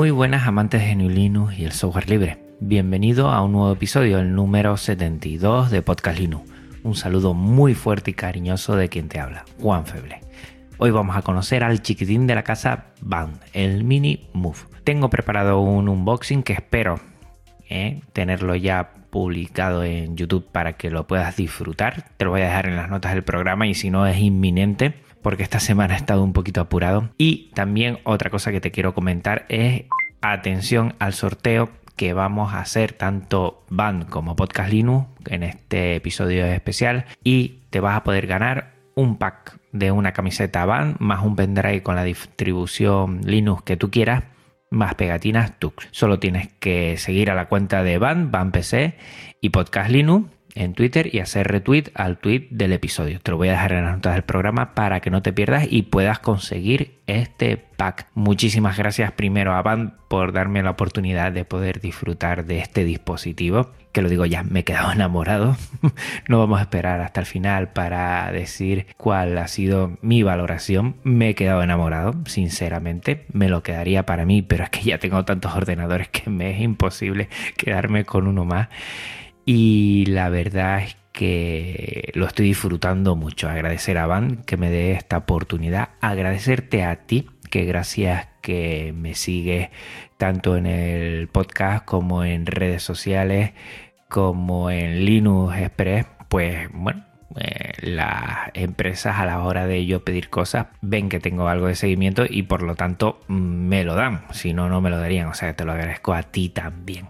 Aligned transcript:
Muy 0.00 0.12
buenas 0.12 0.46
amantes 0.46 0.80
de 0.80 0.94
GNU 0.94 1.10
Linux 1.10 1.58
y 1.58 1.66
el 1.66 1.72
software 1.72 2.08
libre. 2.08 2.38
Bienvenido 2.58 3.28
a 3.28 3.44
un 3.44 3.52
nuevo 3.52 3.70
episodio, 3.70 4.18
el 4.18 4.34
número 4.34 4.78
72 4.78 5.70
de 5.70 5.82
Podcast 5.82 6.18
Linux. 6.18 6.50
Un 6.82 6.94
saludo 6.94 7.34
muy 7.34 7.74
fuerte 7.74 8.12
y 8.12 8.14
cariñoso 8.14 8.76
de 8.76 8.88
quien 8.88 9.10
te 9.10 9.20
habla, 9.20 9.44
Juan 9.60 9.84
Feble. 9.84 10.20
Hoy 10.78 10.90
vamos 10.90 11.16
a 11.18 11.20
conocer 11.20 11.62
al 11.62 11.82
chiquitín 11.82 12.26
de 12.26 12.34
la 12.34 12.44
casa 12.44 12.94
Band, 13.02 13.40
el 13.52 13.84
Mini 13.84 14.30
Move. 14.32 14.56
Tengo 14.84 15.10
preparado 15.10 15.60
un 15.60 15.86
unboxing 15.86 16.44
que 16.44 16.54
espero 16.54 16.98
eh, 17.68 18.00
tenerlo 18.14 18.56
ya 18.56 18.94
publicado 19.10 19.84
en 19.84 20.16
YouTube 20.16 20.46
para 20.50 20.78
que 20.78 20.88
lo 20.88 21.06
puedas 21.06 21.36
disfrutar. 21.36 22.06
Te 22.16 22.24
lo 22.24 22.30
voy 22.30 22.40
a 22.40 22.46
dejar 22.46 22.64
en 22.64 22.76
las 22.76 22.88
notas 22.88 23.12
del 23.12 23.22
programa 23.22 23.66
y 23.66 23.74
si 23.74 23.90
no 23.90 24.06
es 24.06 24.16
inminente 24.16 24.94
porque 25.22 25.42
esta 25.42 25.60
semana 25.60 25.94
he 25.94 25.96
estado 25.96 26.22
un 26.24 26.32
poquito 26.32 26.60
apurado. 26.60 27.10
Y 27.18 27.50
también 27.54 27.98
otra 28.04 28.30
cosa 28.30 28.50
que 28.52 28.60
te 28.60 28.70
quiero 28.70 28.94
comentar 28.94 29.46
es 29.48 29.84
atención 30.20 30.94
al 30.98 31.14
sorteo 31.14 31.70
que 31.96 32.12
vamos 32.14 32.54
a 32.54 32.60
hacer 32.60 32.92
tanto 32.92 33.62
Band 33.68 34.08
como 34.08 34.36
Podcast 34.36 34.72
Linux 34.72 35.06
en 35.26 35.42
este 35.42 35.96
episodio 35.96 36.46
especial 36.46 37.04
y 37.22 37.60
te 37.70 37.80
vas 37.80 37.96
a 37.96 38.04
poder 38.04 38.26
ganar 38.26 38.74
un 38.94 39.18
pack 39.18 39.58
de 39.72 39.92
una 39.92 40.12
camiseta 40.12 40.64
Band 40.64 40.96
más 40.98 41.22
un 41.22 41.36
pendrive 41.36 41.82
con 41.82 41.96
la 41.96 42.04
distribución 42.04 43.20
Linux 43.24 43.62
que 43.64 43.76
tú 43.76 43.90
quieras 43.90 44.24
más 44.70 44.94
pegatinas 44.94 45.58
Tux. 45.58 45.88
Solo 45.90 46.18
tienes 46.18 46.48
que 46.54 46.96
seguir 46.96 47.30
a 47.30 47.34
la 47.34 47.48
cuenta 47.48 47.82
de 47.82 47.98
Band, 47.98 48.30
Band 48.30 48.52
PC 48.52 48.96
y 49.40 49.50
Podcast 49.50 49.90
Linux 49.90 50.30
en 50.54 50.74
Twitter 50.74 51.14
y 51.14 51.20
hacer 51.20 51.48
retweet 51.48 51.90
al 51.94 52.18
tweet 52.18 52.48
del 52.50 52.72
episodio. 52.72 53.20
Te 53.20 53.30
lo 53.30 53.36
voy 53.36 53.48
a 53.48 53.52
dejar 53.52 53.72
en 53.72 53.84
las 53.84 53.94
notas 53.94 54.14
del 54.14 54.24
programa 54.24 54.74
para 54.74 55.00
que 55.00 55.10
no 55.10 55.22
te 55.22 55.32
pierdas 55.32 55.66
y 55.68 55.82
puedas 55.82 56.18
conseguir 56.18 56.98
este 57.06 57.56
pack. 57.56 58.06
Muchísimas 58.14 58.76
gracias 58.76 59.12
primero 59.12 59.54
a 59.54 59.62
Band 59.62 59.92
por 60.08 60.32
darme 60.32 60.62
la 60.62 60.70
oportunidad 60.70 61.32
de 61.32 61.44
poder 61.44 61.80
disfrutar 61.80 62.44
de 62.44 62.58
este 62.58 62.84
dispositivo. 62.84 63.70
Que 63.92 64.02
lo 64.02 64.08
digo 64.08 64.24
ya, 64.24 64.44
me 64.44 64.60
he 64.60 64.64
quedado 64.64 64.92
enamorado. 64.92 65.56
no 66.28 66.38
vamos 66.38 66.60
a 66.60 66.62
esperar 66.62 67.00
hasta 67.00 67.20
el 67.20 67.26
final 67.26 67.70
para 67.70 68.30
decir 68.30 68.86
cuál 68.96 69.36
ha 69.38 69.48
sido 69.48 69.98
mi 70.02 70.22
valoración. 70.22 70.96
Me 71.02 71.30
he 71.30 71.34
quedado 71.34 71.62
enamorado, 71.62 72.14
sinceramente. 72.26 73.26
Me 73.32 73.48
lo 73.48 73.62
quedaría 73.62 74.06
para 74.06 74.24
mí, 74.24 74.42
pero 74.42 74.64
es 74.64 74.70
que 74.70 74.82
ya 74.82 74.98
tengo 74.98 75.24
tantos 75.24 75.54
ordenadores 75.54 76.08
que 76.08 76.30
me 76.30 76.50
es 76.52 76.60
imposible 76.60 77.28
quedarme 77.56 78.04
con 78.04 78.26
uno 78.26 78.44
más 78.44 78.68
y 79.52 80.06
la 80.06 80.28
verdad 80.28 80.84
es 80.84 80.96
que 81.10 82.12
lo 82.14 82.26
estoy 82.26 82.46
disfrutando 82.46 83.16
mucho. 83.16 83.48
Agradecer 83.48 83.98
a 83.98 84.06
Van 84.06 84.44
que 84.44 84.56
me 84.56 84.70
dé 84.70 84.92
esta 84.92 85.16
oportunidad, 85.16 85.88
agradecerte 86.00 86.84
a 86.84 86.94
ti 86.94 87.28
que 87.50 87.64
gracias 87.64 88.28
que 88.42 88.94
me 88.96 89.16
sigues 89.16 89.70
tanto 90.18 90.56
en 90.56 90.66
el 90.66 91.26
podcast 91.26 91.84
como 91.84 92.22
en 92.22 92.46
redes 92.46 92.84
sociales 92.84 93.50
como 94.08 94.70
en 94.70 95.04
Linux 95.04 95.56
Express, 95.56 96.06
pues 96.28 96.68
bueno, 96.72 97.02
eh, 97.40 97.72
las 97.80 98.50
empresas 98.54 99.18
a 99.18 99.26
la 99.26 99.40
hora 99.40 99.66
de 99.66 99.84
yo 99.84 100.04
pedir 100.04 100.30
cosas 100.30 100.68
ven 100.80 101.08
que 101.08 101.18
tengo 101.18 101.48
algo 101.48 101.66
de 101.66 101.74
seguimiento 101.74 102.24
y 102.24 102.44
por 102.44 102.62
lo 102.62 102.76
tanto 102.76 103.18
me 103.26 103.82
lo 103.82 103.96
dan, 103.96 104.22
si 104.30 104.54
no, 104.54 104.68
no 104.68 104.80
me 104.80 104.90
lo 104.90 104.98
darían, 105.00 105.26
o 105.26 105.34
sea, 105.34 105.56
te 105.56 105.64
lo 105.64 105.72
agradezco 105.72 106.14
a 106.14 106.22
ti 106.22 106.50
también 106.50 107.08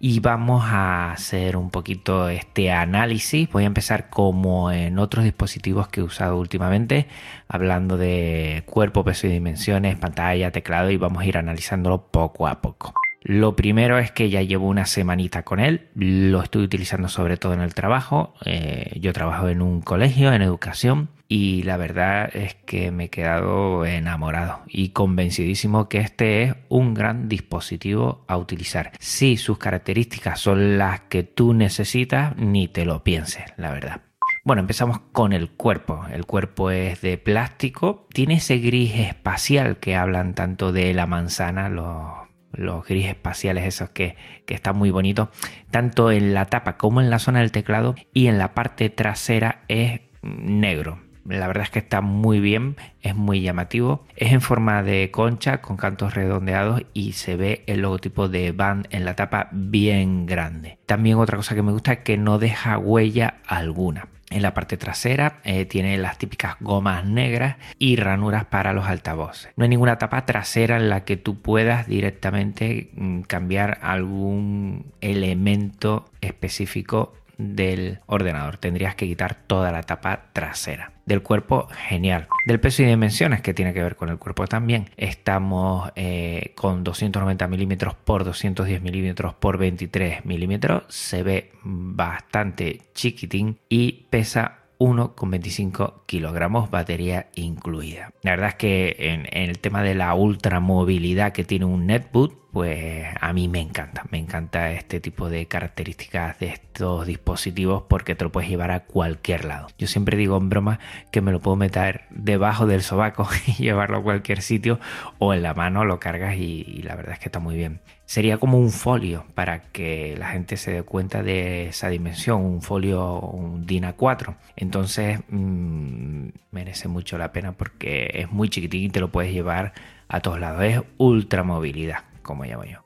y 0.00 0.20
vamos 0.20 0.64
a 0.66 1.12
hacer 1.12 1.56
un 1.56 1.70
poquito 1.70 2.28
este 2.28 2.70
análisis. 2.70 3.50
Voy 3.50 3.64
a 3.64 3.66
empezar 3.66 4.10
como 4.10 4.70
en 4.70 4.98
otros 4.98 5.24
dispositivos 5.24 5.88
que 5.88 6.00
he 6.00 6.02
usado 6.02 6.38
últimamente, 6.38 7.08
hablando 7.48 7.96
de 7.96 8.62
cuerpo, 8.66 9.04
peso 9.04 9.26
y 9.26 9.30
dimensiones, 9.30 9.96
pantalla, 9.96 10.52
teclado 10.52 10.90
y 10.90 10.96
vamos 10.96 11.22
a 11.22 11.26
ir 11.26 11.38
analizándolo 11.38 12.06
poco 12.10 12.46
a 12.46 12.60
poco. 12.60 12.94
Lo 13.22 13.56
primero 13.56 13.98
es 13.98 14.12
que 14.12 14.30
ya 14.30 14.42
llevo 14.42 14.68
una 14.68 14.86
semanita 14.86 15.42
con 15.42 15.58
él, 15.58 15.88
lo 15.94 16.40
estoy 16.40 16.62
utilizando 16.62 17.08
sobre 17.08 17.36
todo 17.36 17.52
en 17.52 17.60
el 17.60 17.74
trabajo. 17.74 18.34
Eh, 18.44 18.96
yo 19.00 19.12
trabajo 19.12 19.48
en 19.48 19.60
un 19.60 19.82
colegio, 19.82 20.32
en 20.32 20.40
educación, 20.40 21.10
y 21.28 21.62
la 21.64 21.76
verdad 21.76 22.34
es 22.34 22.54
que 22.54 22.90
me 22.90 23.04
he 23.04 23.10
quedado 23.10 23.84
enamorado 23.84 24.62
y 24.66 24.90
convencidísimo 24.90 25.88
que 25.88 25.98
este 25.98 26.42
es 26.42 26.54
un 26.70 26.94
gran 26.94 27.28
dispositivo 27.28 28.24
a 28.26 28.38
utilizar. 28.38 28.92
Si 28.98 29.36
sus 29.36 29.58
características 29.58 30.40
son 30.40 30.78
las 30.78 31.00
que 31.02 31.24
tú 31.24 31.52
necesitas, 31.52 32.34
ni 32.36 32.66
te 32.66 32.86
lo 32.86 33.04
pienses, 33.04 33.44
la 33.58 33.70
verdad. 33.70 34.00
Bueno, 34.44 34.60
empezamos 34.60 35.00
con 35.12 35.34
el 35.34 35.50
cuerpo. 35.50 36.06
El 36.10 36.24
cuerpo 36.24 36.70
es 36.70 37.02
de 37.02 37.18
plástico, 37.18 38.06
tiene 38.14 38.34
ese 38.34 38.58
gris 38.58 38.94
espacial 38.94 39.76
que 39.76 39.96
hablan 39.96 40.34
tanto 40.34 40.72
de 40.72 40.94
la 40.94 41.06
manzana, 41.06 41.68
los 41.68 42.28
los 42.50 42.86
gris 42.86 43.06
espaciales 43.06 43.66
esos 43.66 43.90
que, 43.90 44.16
que 44.46 44.54
están 44.54 44.76
muy 44.76 44.90
bonitos, 44.90 45.28
tanto 45.70 46.10
en 46.10 46.32
la 46.32 46.46
tapa 46.46 46.78
como 46.78 47.02
en 47.02 47.10
la 47.10 47.18
zona 47.18 47.40
del 47.40 47.52
teclado 47.52 47.94
y 48.14 48.28
en 48.28 48.38
la 48.38 48.54
parte 48.54 48.88
trasera 48.88 49.64
es 49.68 50.00
negro. 50.22 51.07
La 51.28 51.46
verdad 51.46 51.64
es 51.64 51.70
que 51.70 51.78
está 51.78 52.00
muy 52.00 52.40
bien, 52.40 52.76
es 53.02 53.14
muy 53.14 53.40
llamativo. 53.42 54.06
Es 54.16 54.32
en 54.32 54.40
forma 54.40 54.82
de 54.82 55.10
concha 55.10 55.60
con 55.60 55.76
cantos 55.76 56.14
redondeados 56.14 56.82
y 56.94 57.12
se 57.12 57.36
ve 57.36 57.64
el 57.66 57.80
logotipo 57.80 58.28
de 58.28 58.52
Band 58.52 58.86
en 58.90 59.04
la 59.04 59.14
tapa 59.14 59.48
bien 59.52 60.26
grande. 60.26 60.78
También 60.86 61.18
otra 61.18 61.36
cosa 61.36 61.54
que 61.54 61.62
me 61.62 61.72
gusta 61.72 61.92
es 61.92 61.98
que 61.98 62.16
no 62.16 62.38
deja 62.38 62.78
huella 62.78 63.38
alguna. 63.46 64.08
En 64.30 64.42
la 64.42 64.52
parte 64.52 64.76
trasera 64.76 65.40
eh, 65.44 65.64
tiene 65.64 65.96
las 65.96 66.18
típicas 66.18 66.56
gomas 66.60 67.04
negras 67.06 67.56
y 67.78 67.96
ranuras 67.96 68.44
para 68.44 68.74
los 68.74 68.86
altavoces. 68.86 69.50
No 69.56 69.64
hay 69.64 69.70
ninguna 69.70 69.96
tapa 69.96 70.26
trasera 70.26 70.76
en 70.76 70.90
la 70.90 71.04
que 71.04 71.16
tú 71.16 71.40
puedas 71.40 71.86
directamente 71.86 72.90
mm, 72.94 73.22
cambiar 73.22 73.78
algún 73.80 74.92
elemento 75.00 76.10
específico 76.20 77.14
del 77.38 78.00
ordenador. 78.06 78.58
Tendrías 78.58 78.94
que 78.94 79.06
quitar 79.06 79.34
toda 79.34 79.72
la 79.72 79.82
tapa 79.82 80.26
trasera. 80.32 80.92
Del 81.06 81.22
cuerpo, 81.22 81.68
genial. 81.88 82.28
Del 82.44 82.60
peso 82.60 82.82
y 82.82 82.86
dimensiones, 82.86 83.40
que 83.40 83.54
tiene 83.54 83.72
que 83.72 83.82
ver 83.82 83.96
con 83.96 84.10
el 84.10 84.18
cuerpo 84.18 84.46
también. 84.46 84.90
Estamos 84.98 85.90
eh, 85.96 86.52
con 86.54 86.84
290 86.84 87.46
milímetros 87.48 87.94
por 87.94 88.24
210 88.24 88.82
milímetros 88.82 89.34
por 89.34 89.56
23 89.56 90.26
milímetros. 90.26 90.82
Se 90.88 91.22
ve 91.22 91.52
bastante 91.62 92.82
chiquitín 92.92 93.58
y 93.70 94.06
pesa 94.10 94.58
1,25 94.78 96.04
kilogramos, 96.06 96.70
batería 96.70 97.28
incluida. 97.34 98.12
La 98.22 98.32
verdad 98.32 98.50
es 98.50 98.54
que 98.54 98.96
en, 98.98 99.26
el 99.32 99.58
tema 99.58 99.82
de 99.82 99.94
la 99.94 100.14
ultramovilidad 100.14 101.32
que 101.32 101.44
tiene 101.44 101.64
un 101.64 101.86
netboot, 101.86 102.34
pues 102.58 103.06
a 103.20 103.32
mí 103.32 103.46
me 103.46 103.60
encanta, 103.60 104.02
me 104.10 104.18
encanta 104.18 104.72
este 104.72 104.98
tipo 104.98 105.30
de 105.30 105.46
características 105.46 106.40
de 106.40 106.48
estos 106.48 107.06
dispositivos 107.06 107.84
porque 107.88 108.16
te 108.16 108.24
lo 108.24 108.32
puedes 108.32 108.50
llevar 108.50 108.72
a 108.72 108.80
cualquier 108.80 109.44
lado. 109.44 109.68
Yo 109.78 109.86
siempre 109.86 110.16
digo 110.16 110.36
en 110.36 110.48
broma 110.48 110.80
que 111.12 111.20
me 111.20 111.30
lo 111.30 111.38
puedo 111.38 111.56
meter 111.56 112.06
debajo 112.10 112.66
del 112.66 112.82
sobaco 112.82 113.28
y 113.46 113.52
llevarlo 113.62 113.98
a 113.98 114.02
cualquier 114.02 114.42
sitio 114.42 114.80
o 115.20 115.34
en 115.34 115.44
la 115.44 115.54
mano 115.54 115.84
lo 115.84 116.00
cargas 116.00 116.34
y 116.36 116.82
la 116.82 116.96
verdad 116.96 117.12
es 117.12 117.20
que 117.20 117.28
está 117.28 117.38
muy 117.38 117.54
bien 117.54 117.80
sería 118.08 118.38
como 118.38 118.58
un 118.58 118.70
folio 118.70 119.26
para 119.34 119.64
que 119.70 120.16
la 120.16 120.30
gente 120.30 120.56
se 120.56 120.72
dé 120.72 120.82
cuenta 120.82 121.22
de 121.22 121.68
esa 121.68 121.90
dimensión, 121.90 122.42
un 122.42 122.62
folio, 122.62 123.20
un 123.20 123.66
DIN 123.66 123.84
A4. 123.84 124.34
Entonces 124.56 125.20
mmm, 125.28 126.28
merece 126.50 126.88
mucho 126.88 127.18
la 127.18 127.32
pena 127.32 127.52
porque 127.52 128.10
es 128.14 128.32
muy 128.32 128.48
chiquitín 128.48 128.84
y 128.84 128.88
te 128.88 129.00
lo 129.00 129.12
puedes 129.12 129.30
llevar 129.30 129.74
a 130.08 130.20
todos 130.20 130.40
lados. 130.40 130.62
Es 130.64 130.80
ultra 130.96 131.42
movilidad, 131.42 132.04
como 132.28 132.44
llamo 132.44 132.64
yo. 132.64 132.84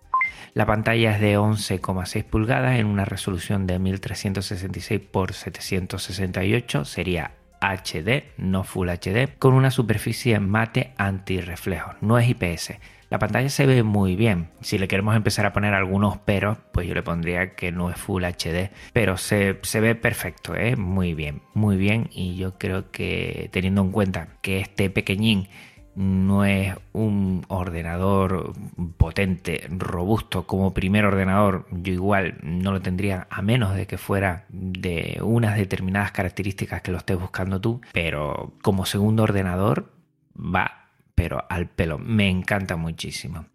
La 0.54 0.66
pantalla 0.66 1.16
es 1.16 1.20
de 1.20 1.36
11,6 1.36 2.22
pulgadas 2.22 2.78
en 2.78 2.86
una 2.86 3.04
resolución 3.04 3.66
de 3.66 3.80
1366 3.80 5.00
x 5.12 5.36
768, 5.36 6.84
sería 6.84 7.32
HD, 7.60 8.22
no 8.36 8.62
Full 8.62 8.88
HD, 8.88 9.36
con 9.40 9.54
una 9.54 9.72
superficie 9.72 10.38
mate 10.38 10.94
antirreflejo, 10.96 11.94
no 12.00 12.18
es 12.18 12.28
IPS 12.28 12.74
La 13.10 13.18
pantalla 13.18 13.48
se 13.48 13.66
ve 13.66 13.82
muy 13.82 14.14
bien. 14.14 14.50
Si 14.60 14.78
le 14.78 14.86
queremos 14.86 15.16
empezar 15.16 15.44
a 15.44 15.52
poner 15.52 15.74
algunos 15.74 16.18
peros, 16.18 16.58
pues 16.72 16.86
yo 16.86 16.94
le 16.94 17.02
pondría 17.02 17.56
que 17.56 17.72
no 17.72 17.90
es 17.90 17.96
Full 17.96 18.22
HD, 18.22 18.70
pero 18.92 19.16
se, 19.16 19.58
se 19.62 19.80
ve 19.80 19.96
perfecto, 19.96 20.54
¿eh? 20.54 20.76
muy 20.76 21.14
bien, 21.14 21.42
muy 21.52 21.76
bien. 21.76 22.08
Y 22.12 22.36
yo 22.36 22.58
creo 22.58 22.92
que 22.92 23.48
teniendo 23.52 23.82
en 23.82 23.90
cuenta 23.90 24.28
que 24.40 24.60
este 24.60 24.88
pequeñín 24.88 25.48
no 25.94 26.44
es 26.44 26.74
un 26.92 27.44
ordenador 27.48 28.54
potente, 28.96 29.66
robusto 29.68 30.46
como 30.46 30.72
primer 30.72 31.04
ordenador, 31.04 31.66
yo 31.70 31.92
igual 31.92 32.36
no 32.42 32.72
lo 32.72 32.80
tendría 32.80 33.26
a 33.30 33.42
menos 33.42 33.74
de 33.74 33.86
que 33.86 33.98
fuera 33.98 34.46
de 34.48 35.18
unas 35.22 35.56
determinadas 35.56 36.12
características 36.12 36.82
que 36.82 36.92
lo 36.92 36.98
estés 36.98 37.18
buscando 37.18 37.60
tú, 37.60 37.80
pero 37.92 38.54
como 38.62 38.86
segundo 38.86 39.22
ordenador 39.22 39.92
va, 40.36 40.88
pero 41.14 41.44
al 41.50 41.68
pelo, 41.68 41.98
me 41.98 42.28
encanta 42.28 42.76
muchísimo. 42.76 43.46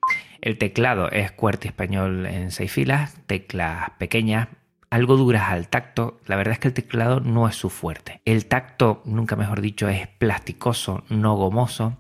El 0.41 0.57
teclado 0.57 1.09
es 1.09 1.31
QWERTY 1.31 1.69
español 1.69 2.25
en 2.27 2.51
seis 2.51 2.71
filas, 2.71 3.17
teclas 3.25 3.89
pequeñas, 3.97 4.49
algo 4.89 5.17
duras 5.17 5.49
al 5.49 5.67
tacto, 5.67 6.19
la 6.27 6.37
verdad 6.37 6.53
es 6.53 6.59
que 6.59 6.67
el 6.69 6.73
teclado 6.73 7.19
no 7.19 7.49
es 7.49 7.55
su 7.55 7.69
fuerte. 7.69 8.21
El 8.23 8.45
tacto, 8.45 9.01
nunca 9.05 9.35
mejor 9.35 9.59
dicho, 9.59 9.89
es 9.89 10.07
plasticoso, 10.07 11.03
no 11.09 11.35
gomoso 11.35 11.97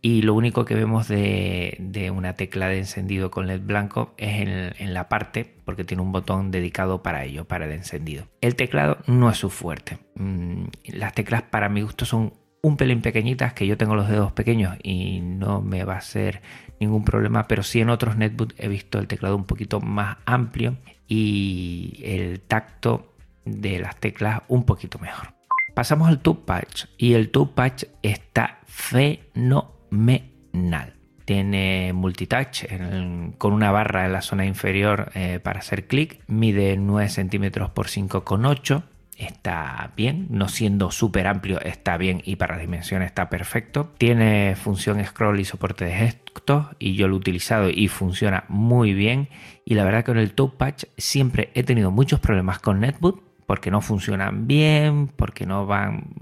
y 0.00 0.22
lo 0.22 0.34
único 0.34 0.64
que 0.64 0.74
vemos 0.74 1.08
de, 1.08 2.12
una 2.14 2.34
tecla 2.34 2.68
de 2.68 2.78
encendido 2.78 3.30
con 3.30 3.46
LED 3.46 3.62
blanco 3.62 4.14
es 4.16 4.46
en, 4.78 4.94
la 4.94 5.08
parte, 5.08 5.56
porque 5.64 5.84
tiene 5.84 6.02
un 6.02 6.12
botón 6.12 6.50
dedicado 6.50 7.02
para 7.02 7.24
ello, 7.24 7.46
para 7.46 7.64
el 7.64 7.72
encendido. 7.72 8.26
El 8.40 8.54
teclado 8.54 8.98
no 9.06 9.28
es 9.28 9.38
su 9.38 9.50
fuerte. 9.50 9.98
Mm, 10.14 10.66
las 10.92 11.14
teclas 11.14 11.42
para 11.42 11.68
mi 11.68 11.82
gusto 11.82 12.04
son 12.04 12.32
un 12.62 12.76
pelín 12.76 13.02
pequeñitas, 13.02 13.54
que 13.54 13.66
yo 13.66 13.76
tengo 13.76 13.96
los 13.96 14.08
dedos 14.08 14.32
pequeños 14.32 14.76
y 14.82 15.20
no 15.20 15.60
me 15.60 15.84
va 15.84 15.96
a 15.96 16.00
ser 16.00 16.42
ningún 16.80 17.04
problema, 17.04 17.48
pero 17.48 17.62
sí 17.62 17.80
en 17.80 17.90
otros 17.90 18.16
netbooks 18.16 18.54
he 18.58 18.68
visto 18.68 18.98
el 18.98 19.08
teclado 19.08 19.36
un 19.36 19.44
poquito 19.44 19.80
más 19.80 20.18
amplio 20.26 20.76
y 21.08 22.00
el 22.04 22.40
tacto 22.40 23.14
de 23.44 23.80
las 23.80 23.96
teclas 23.96 24.42
un 24.48 24.64
poquito 24.64 24.98
mejor. 24.98 25.34
Pasamos 25.74 26.08
al 26.08 26.20
touchpad 26.20 26.64
y 26.96 27.14
el 27.14 27.30
touchpad 27.30 27.72
está 28.02 28.60
fenomenal 28.66 29.77
menal. 29.90 30.94
Tiene 31.24 31.92
multitouch 31.92 32.64
con 33.36 33.52
una 33.52 33.70
barra 33.70 34.06
en 34.06 34.12
la 34.12 34.22
zona 34.22 34.46
inferior 34.46 35.10
eh, 35.14 35.40
para 35.42 35.58
hacer 35.58 35.86
clic. 35.86 36.22
Mide 36.26 36.76
9 36.78 37.10
centímetros 37.10 37.68
por 37.70 37.88
5,8. 37.88 38.82
Está 39.18 39.92
bien, 39.96 40.28
no 40.30 40.48
siendo 40.48 40.90
súper 40.90 41.26
amplio, 41.26 41.60
está 41.60 41.96
bien 41.96 42.22
y 42.24 42.36
para 42.36 42.54
la 42.54 42.62
dimensión 42.62 43.02
está 43.02 43.28
perfecto. 43.28 43.92
Tiene 43.98 44.54
función 44.56 45.04
scroll 45.04 45.40
y 45.40 45.44
soporte 45.44 45.84
de 45.84 45.92
gestos 45.92 46.66
y 46.78 46.94
yo 46.94 47.08
lo 47.08 47.16
he 47.16 47.18
utilizado 47.18 47.68
y 47.68 47.88
funciona 47.88 48.44
muy 48.48 48.94
bien. 48.94 49.28
Y 49.64 49.74
la 49.74 49.84
verdad 49.84 50.04
que 50.04 50.12
con 50.12 50.18
el 50.18 50.32
touchpad 50.32 50.74
siempre 50.96 51.50
he 51.54 51.62
tenido 51.62 51.90
muchos 51.90 52.20
problemas 52.20 52.58
con 52.60 52.80
Netbook 52.80 53.22
porque 53.44 53.70
no 53.70 53.80
funcionan 53.80 54.46
bien, 54.46 55.08
porque 55.08 55.46
no 55.46 55.66
van 55.66 56.14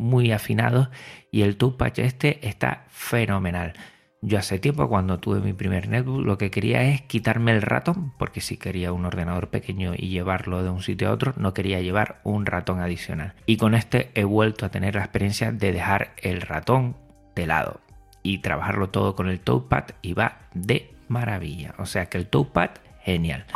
muy 0.00 0.32
afinados 0.32 0.88
y 1.30 1.42
el 1.42 1.56
touchpad 1.56 1.98
este 1.98 2.46
está 2.48 2.84
fenomenal. 2.88 3.74
Yo 4.22 4.38
hace 4.38 4.58
tiempo 4.58 4.88
cuando 4.88 5.18
tuve 5.18 5.40
mi 5.40 5.52
primer 5.52 5.88
netbook 5.88 6.24
lo 6.24 6.36
que 6.36 6.50
quería 6.50 6.82
es 6.82 7.00
quitarme 7.02 7.52
el 7.52 7.62
ratón, 7.62 8.12
porque 8.18 8.40
si 8.40 8.56
quería 8.56 8.92
un 8.92 9.06
ordenador 9.06 9.48
pequeño 9.48 9.94
y 9.96 10.08
llevarlo 10.08 10.62
de 10.62 10.68
un 10.70 10.82
sitio 10.82 11.08
a 11.08 11.12
otro, 11.12 11.32
no 11.36 11.54
quería 11.54 11.80
llevar 11.80 12.20
un 12.24 12.44
ratón 12.44 12.80
adicional. 12.80 13.34
Y 13.46 13.56
con 13.56 13.74
este 13.74 14.10
he 14.14 14.24
vuelto 14.24 14.66
a 14.66 14.70
tener 14.70 14.94
la 14.96 15.02
experiencia 15.02 15.52
de 15.52 15.72
dejar 15.72 16.12
el 16.18 16.42
ratón 16.42 16.96
de 17.34 17.46
lado 17.46 17.80
y 18.22 18.38
trabajarlo 18.38 18.90
todo 18.90 19.14
con 19.16 19.28
el 19.28 19.40
touchpad 19.40 19.84
y 20.02 20.12
va 20.12 20.38
de 20.52 20.92
maravilla. 21.08 21.74
O 21.78 21.86
sea 21.86 22.06
que 22.06 22.18
el 22.18 22.26
touchpad 22.26 22.70
genial. 23.02 23.46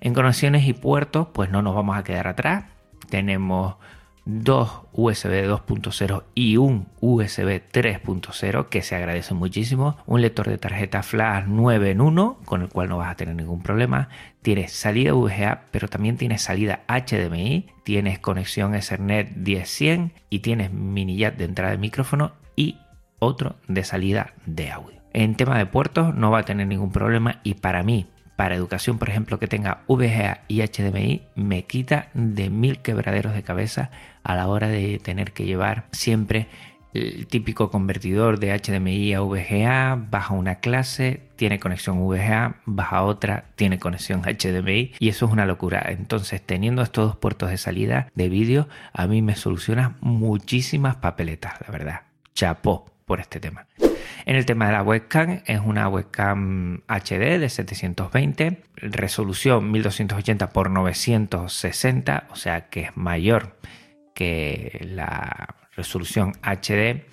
En 0.00 0.14
conexiones 0.14 0.66
y 0.66 0.72
puertos, 0.72 1.28
pues 1.32 1.50
no 1.50 1.62
nos 1.62 1.74
vamos 1.74 1.96
a 1.96 2.04
quedar 2.04 2.28
atrás. 2.28 2.64
Tenemos 3.08 3.74
dos 4.24 4.82
USB 4.92 5.46
2.0 5.48 6.22
y 6.34 6.56
un 6.56 6.86
USB 7.00 7.62
3.0 7.72 8.68
que 8.68 8.82
se 8.82 8.94
agradece 8.94 9.34
muchísimo. 9.34 9.96
Un 10.06 10.20
lector 10.20 10.48
de 10.48 10.58
tarjeta 10.58 11.02
flash 11.02 11.44
9 11.46 11.90
en 11.90 12.00
1 12.00 12.38
con 12.44 12.62
el 12.62 12.68
cual 12.68 12.88
no 12.88 12.98
vas 12.98 13.10
a 13.10 13.16
tener 13.16 13.34
ningún 13.34 13.62
problema. 13.62 14.08
Tienes 14.42 14.72
salida 14.72 15.12
VGA 15.12 15.64
pero 15.70 15.88
también 15.88 16.16
tienes 16.16 16.42
salida 16.42 16.82
HDMI. 16.88 17.66
Tienes 17.84 18.18
conexión 18.18 18.74
Ethernet 18.74 19.34
10-100 19.36 20.12
y 20.30 20.38
tienes 20.40 20.72
mini 20.72 21.16
jack 21.16 21.36
de 21.36 21.44
entrada 21.44 21.72
de 21.72 21.78
micrófono 21.78 22.32
y 22.56 22.78
otro 23.18 23.56
de 23.68 23.84
salida 23.84 24.34
de 24.46 24.70
audio. 24.70 25.02
En 25.14 25.34
tema 25.36 25.58
de 25.58 25.66
puertos 25.66 26.14
no 26.14 26.30
va 26.30 26.38
a 26.38 26.44
tener 26.44 26.66
ningún 26.66 26.90
problema 26.90 27.40
y 27.42 27.54
para 27.54 27.82
mí 27.82 28.06
para 28.42 28.56
educación, 28.56 28.98
por 28.98 29.08
ejemplo, 29.08 29.38
que 29.38 29.46
tenga 29.46 29.84
VGA 29.86 30.40
y 30.48 30.62
HDMI, 30.62 31.22
me 31.36 31.62
quita 31.62 32.08
de 32.12 32.50
mil 32.50 32.78
quebraderos 32.80 33.34
de 33.34 33.44
cabeza 33.44 33.92
a 34.24 34.34
la 34.34 34.48
hora 34.48 34.66
de 34.66 34.98
tener 34.98 35.30
que 35.30 35.44
llevar 35.44 35.84
siempre 35.92 36.48
el 36.92 37.28
típico 37.28 37.70
convertidor 37.70 38.40
de 38.40 38.50
HDMI 38.50 39.14
a 39.14 39.20
VGA, 39.20 40.08
baja 40.10 40.34
una 40.34 40.56
clase, 40.56 41.22
tiene 41.36 41.60
conexión 41.60 42.04
VGA, 42.04 42.56
baja 42.66 43.04
otra, 43.04 43.44
tiene 43.54 43.78
conexión 43.78 44.22
HDMI 44.22 44.94
y 44.98 45.08
eso 45.08 45.26
es 45.26 45.32
una 45.32 45.46
locura. 45.46 45.80
Entonces, 45.90 46.42
teniendo 46.42 46.82
estos 46.82 47.10
dos 47.10 47.16
puertos 47.16 47.48
de 47.48 47.58
salida 47.58 48.08
de 48.16 48.28
vídeo, 48.28 48.66
a 48.92 49.06
mí 49.06 49.22
me 49.22 49.36
soluciona 49.36 49.98
muchísimas 50.00 50.96
papeletas, 50.96 51.60
la 51.64 51.70
verdad. 51.70 52.00
Chapó 52.34 52.90
por 53.06 53.20
este 53.20 53.38
tema. 53.38 53.68
En 54.26 54.36
el 54.36 54.46
tema 54.46 54.66
de 54.66 54.72
la 54.72 54.82
webcam, 54.82 55.40
es 55.46 55.60
una 55.64 55.88
webcam 55.88 56.82
HD 56.88 57.38
de 57.38 57.48
720, 57.48 58.62
resolución 58.76 59.70
1280 59.70 60.44
x 60.44 60.54
960, 60.70 62.28
o 62.30 62.36
sea 62.36 62.68
que 62.68 62.82
es 62.82 62.96
mayor 62.96 63.58
que 64.14 64.86
la 64.90 65.56
resolución 65.74 66.32
HD 66.42 67.06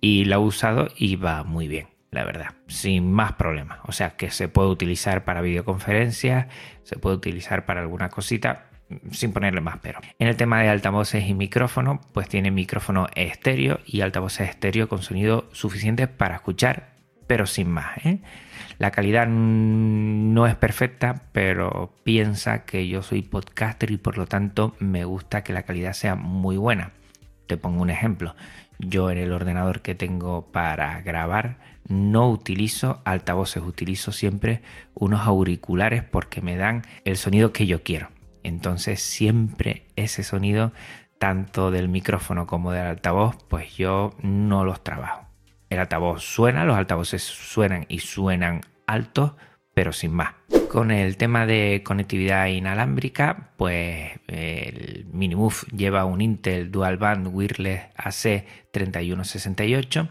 y 0.00 0.24
la 0.24 0.36
he 0.36 0.38
usado 0.38 0.88
y 0.96 1.16
va 1.16 1.44
muy 1.44 1.68
bien, 1.68 1.88
la 2.10 2.24
verdad, 2.24 2.54
sin 2.66 3.12
más 3.12 3.32
problemas. 3.32 3.78
O 3.84 3.92
sea 3.92 4.10
que 4.16 4.30
se 4.30 4.48
puede 4.48 4.68
utilizar 4.68 5.24
para 5.24 5.40
videoconferencias, 5.40 6.46
se 6.82 6.96
puede 6.96 7.16
utilizar 7.16 7.64
para 7.66 7.80
alguna 7.80 8.08
cosita, 8.08 8.71
sin 9.10 9.32
ponerle 9.32 9.60
más 9.60 9.78
pero. 9.82 10.00
En 10.18 10.28
el 10.28 10.36
tema 10.36 10.60
de 10.60 10.68
altavoces 10.68 11.28
y 11.28 11.34
micrófono, 11.34 12.00
pues 12.12 12.28
tiene 12.28 12.50
micrófono 12.50 13.06
estéreo 13.14 13.80
y 13.86 14.00
altavoces 14.00 14.50
estéreo 14.50 14.88
con 14.88 15.02
sonido 15.02 15.48
suficiente 15.52 16.06
para 16.06 16.36
escuchar, 16.36 16.90
pero 17.26 17.46
sin 17.46 17.70
más. 17.70 17.96
¿eh? 18.04 18.20
La 18.78 18.90
calidad 18.90 19.26
no 19.28 20.46
es 20.46 20.54
perfecta, 20.56 21.22
pero 21.32 21.94
piensa 22.04 22.64
que 22.64 22.88
yo 22.88 23.02
soy 23.02 23.22
podcaster 23.22 23.90
y 23.90 23.96
por 23.96 24.18
lo 24.18 24.26
tanto 24.26 24.74
me 24.78 25.04
gusta 25.04 25.44
que 25.44 25.52
la 25.52 25.62
calidad 25.62 25.92
sea 25.92 26.14
muy 26.14 26.56
buena. 26.56 26.92
Te 27.46 27.56
pongo 27.56 27.82
un 27.82 27.90
ejemplo. 27.90 28.34
Yo 28.78 29.10
en 29.10 29.18
el 29.18 29.32
ordenador 29.32 29.82
que 29.82 29.94
tengo 29.94 30.50
para 30.50 31.00
grabar 31.02 31.58
no 31.86 32.28
utilizo 32.28 33.00
altavoces, 33.04 33.62
utilizo 33.62 34.12
siempre 34.12 34.62
unos 34.94 35.26
auriculares 35.26 36.02
porque 36.02 36.40
me 36.40 36.56
dan 36.56 36.82
el 37.04 37.16
sonido 37.16 37.52
que 37.52 37.66
yo 37.66 37.82
quiero. 37.82 38.08
Entonces 38.42 39.00
siempre 39.00 39.86
ese 39.96 40.22
sonido, 40.22 40.72
tanto 41.18 41.70
del 41.70 41.88
micrófono 41.88 42.46
como 42.46 42.72
del 42.72 42.86
altavoz, 42.86 43.36
pues 43.48 43.76
yo 43.76 44.14
no 44.22 44.64
los 44.64 44.82
trabajo. 44.82 45.26
El 45.70 45.78
altavoz 45.78 46.22
suena, 46.22 46.64
los 46.64 46.76
altavoces 46.76 47.22
suenan 47.22 47.86
y 47.88 48.00
suenan 48.00 48.60
altos, 48.86 49.32
pero 49.74 49.92
sin 49.92 50.12
más. 50.12 50.34
Con 50.70 50.90
el 50.90 51.16
tema 51.16 51.46
de 51.46 51.82
conectividad 51.84 52.46
inalámbrica, 52.46 53.50
pues 53.56 54.12
el 54.26 55.06
Minimove 55.12 55.56
lleva 55.74 56.04
un 56.04 56.20
Intel 56.20 56.70
Dual 56.70 56.96
Band 56.96 57.28
Wireless 57.32 57.82
AC3168 57.96 60.10